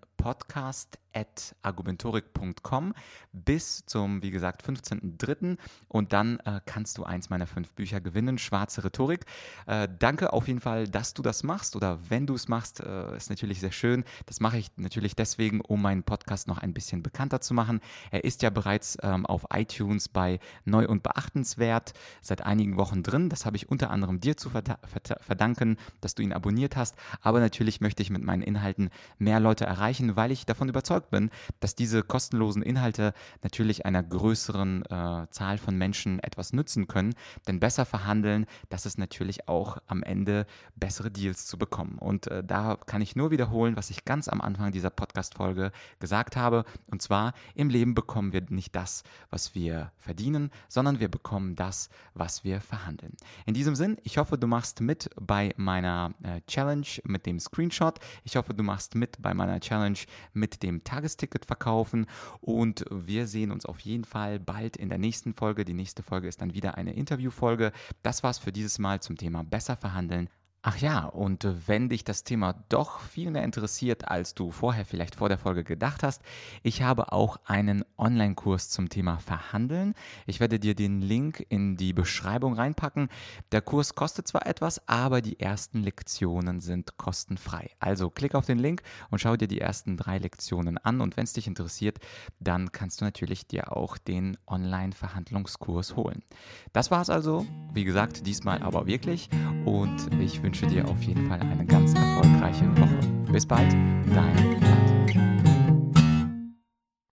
podcast.argumentorik.com 1.13 2.93
bis 3.32 3.86
zum, 3.86 4.21
wie 4.21 4.32
gesagt, 4.32 4.63
15.03. 4.63 5.58
Und 5.88 6.13
dann 6.13 6.39
äh, 6.39 6.62
kannst 6.65 6.97
du 6.97 7.04
eins 7.04 7.30
meiner 7.30 7.47
fünf 7.47 7.73
Bücher 7.73 8.02
gewinnen, 8.02 8.38
Schwarze 8.38 8.84
Rhetorik. 8.84 9.26
Äh, 9.65 9.88
danke 9.99 10.34
auf 10.34 10.47
jeden 10.47 10.60
Fall, 10.60 10.88
dass 10.88 11.13
du 11.13 11.21
das 11.21 11.43
machst 11.43 11.76
oder 11.76 11.99
wenn 12.10 12.28
du 12.28 12.36
es 12.36 12.47
machst, 12.47 12.80
äh, 12.80 13.15
ist 13.15 13.30
natürlich 13.30 13.60
sehr 13.60 13.71
schön. 13.71 14.04
Das 14.26 14.39
mache 14.39 14.58
ich 14.58 14.71
natürlich 14.78 15.15
deswegen, 15.15 15.62
um 15.62 15.82
meinen 15.82 16.04
Podcast 16.04 16.47
noch 16.47 16.58
ein 16.58 16.73
bisschen 16.73 17.04
bekannter 17.04 17.41
zu 17.41 17.54
machen. 17.54 17.80
Er 18.12 18.23
ist 18.23 18.41
ja 18.41 18.49
bereits 18.49 18.97
ähm, 19.02 19.26
auf 19.26 19.45
iTunes 19.54 20.10
bei 20.10 20.39
Neu 20.65 20.88
und 20.88 21.04
Beachtenswert 21.04 21.93
seit 22.21 22.41
einigen 22.41 22.78
Wochen 22.78 23.04
drin. 23.04 23.30
Das 23.30 23.45
habe 23.45 23.58
ich 23.58 23.69
unter 23.69 23.89
anderem 23.89 24.19
dir 24.19 24.38
zu 24.38 24.49
verdanken, 24.49 25.78
dass 26.02 26.15
du 26.15 26.23
ihn 26.23 26.34
abonniert 26.34 26.76
hast. 26.76 26.95
Aber 27.21 27.39
natürlich 27.39 27.82
möchte 27.82 28.02
ich 28.02 28.10
mit 28.10 28.23
meinen 28.23 28.41
Inhalten 28.41 28.89
mehr 29.17 29.39
Leute 29.39 29.65
erreichen 29.65 30.13
weil 30.15 30.32
ich 30.32 30.45
davon 30.45 30.69
überzeugt 30.69 31.02
bin, 31.09 31.29
dass 31.59 31.75
diese 31.75 32.03
kostenlosen 32.03 32.61
Inhalte 32.61 33.13
natürlich 33.41 33.85
einer 33.85 34.03
größeren 34.03 34.83
äh, 34.85 35.27
Zahl 35.29 35.57
von 35.57 35.77
Menschen 35.77 36.19
etwas 36.19 36.53
nützen 36.53 36.87
können. 36.87 37.15
Denn 37.47 37.59
besser 37.59 37.85
verhandeln, 37.85 38.45
das 38.69 38.85
ist 38.85 38.97
natürlich 38.97 39.47
auch 39.47 39.77
am 39.87 40.03
Ende 40.03 40.45
bessere 40.75 41.11
Deals 41.11 41.45
zu 41.45 41.57
bekommen. 41.57 41.97
Und 41.99 42.27
äh, 42.27 42.43
da 42.43 42.77
kann 42.85 43.01
ich 43.01 43.15
nur 43.15 43.31
wiederholen, 43.31 43.75
was 43.75 43.89
ich 43.89 44.05
ganz 44.05 44.27
am 44.27 44.41
Anfang 44.41 44.71
dieser 44.71 44.89
Podcast-Folge 44.89 45.71
gesagt 45.99 46.35
habe. 46.35 46.65
Und 46.89 47.01
zwar, 47.01 47.33
im 47.55 47.69
Leben 47.69 47.93
bekommen 47.95 48.33
wir 48.33 48.43
nicht 48.49 48.75
das, 48.75 49.03
was 49.29 49.55
wir 49.55 49.91
verdienen, 49.97 50.51
sondern 50.67 50.99
wir 50.99 51.09
bekommen 51.09 51.55
das, 51.55 51.89
was 52.13 52.43
wir 52.43 52.61
verhandeln. 52.61 53.13
In 53.45 53.53
diesem 53.53 53.75
Sinn, 53.75 53.97
ich 54.03 54.17
hoffe, 54.17 54.37
du 54.37 54.47
machst 54.47 54.81
mit 54.81 55.09
bei 55.19 55.53
meiner 55.57 56.13
äh, 56.23 56.41
Challenge 56.47 56.87
mit 57.03 57.25
dem 57.25 57.39
Screenshot. 57.39 57.99
Ich 58.23 58.35
hoffe, 58.35 58.53
du 58.53 58.63
machst 58.63 58.95
mit 58.95 59.21
bei 59.21 59.33
meiner 59.33 59.59
Challenge 59.59 59.99
mit 60.33 60.63
dem 60.63 60.83
Tagesticket 60.93 61.45
verkaufen. 61.45 62.06
Und 62.39 62.86
wir 62.89 63.27
sehen 63.27 63.51
uns 63.51 63.65
auf 63.65 63.79
jeden 63.79 64.06
Fall 64.06 64.39
bald 64.39 64.77
in 64.77 64.89
der 64.89 64.99
nächsten 64.99 65.34
Folge. 65.34 65.65
Die 65.65 65.73
nächste 65.73 66.03
Folge 66.03 66.27
ist 66.27 66.41
dann 66.41 66.53
wieder 66.53 66.77
eine 66.77 66.93
Interviewfolge. 66.93 67.71
Das 68.03 68.23
war's 68.23 68.38
für 68.38 68.51
dieses 68.51 68.79
Mal 68.79 69.01
zum 69.01 69.17
Thema 69.17 69.43
besser 69.43 69.75
verhandeln. 69.75 70.29
Ach 70.65 70.78
ja, 70.78 71.04
und 71.04 71.45
wenn 71.67 71.89
dich 71.89 72.06
das 72.06 72.23
Thema 72.23 72.54
doch 72.69 73.02
viel 73.02 73.32
mehr 73.32 73.43
interessiert, 73.43 74.08
als 74.08 74.34
du 74.34 74.49
vorher 74.49 74.86
vielleicht 74.86 75.15
vor 75.15 75.28
der 75.28 75.38
Folge 75.38 75.65
gedacht 75.65 76.04
hast, 76.04 76.21
ich 76.62 76.82
habe 76.82 77.12
auch 77.12 77.36
einen 77.43 77.84
Online-Kurs 77.97 78.69
zum 78.69 78.88
Thema 78.88 79.17
Verhandeln. 79.17 79.93
Ich 80.26 80.39
werde 80.39 80.62
dir 80.62 80.73
den 80.73 81.02
Link 81.02 81.45
in 81.49 81.76
die 81.76 81.91
Beschreibung 81.91 82.54
reinpacken. 82.54 83.10
Der 83.52 83.62
Kurs 83.62 83.93
kostet 83.93 84.26
zwar 84.26 84.47
etwas, 84.47 84.88
aber 84.88 85.21
die 85.21 85.38
ersten 85.38 85.84
Lektionen 85.84 86.62
sind 86.62 86.95
kostenfrei. 86.95 87.69
Also 87.80 88.10
klick 88.10 88.34
auf 88.34 88.45
den 88.45 88.58
Link 88.58 88.84
und 89.10 89.19
schau 89.19 89.36
dir 89.36 89.49
die 89.49 89.60
ersten 89.60 89.97
drei 89.97 90.17
Lektionen 90.17 90.78
an. 90.78 91.02
Und 91.02 91.17
wenn 91.17 91.26
es 91.26 91.34
dich 91.34 91.47
interessiert, 91.47 91.99
dann 92.39 92.71
kannst 92.71 93.02
du 93.02 93.06
natürlich 93.06 93.47
dir 93.47 93.76
auch 93.76 93.97
den 93.97 94.38
Online-Verhandlungskurs 94.47 95.97
holen. 95.97 96.23
Das 96.71 96.89
war 96.89 97.02
es 97.02 97.10
also, 97.10 97.45
wie 97.73 97.84
gesagt, 97.84 98.26
diesmal 98.28 98.63
aber 98.63 98.88
wirklich. 98.88 99.30
Und 99.65 100.10
ich 100.21 100.41
wünsche 100.41 100.52
wünsche 100.53 100.67
dir 100.67 100.87
auf 100.87 101.01
jeden 101.01 101.27
Fall 101.27 101.39
eine 101.39 101.65
ganz 101.65 101.95
erfolgreiche 101.95 102.65
Woche. 102.77 103.31
Bis 103.31 103.43
bald, 103.43 103.73
dein 103.73 104.57
Vlad. 104.59 105.33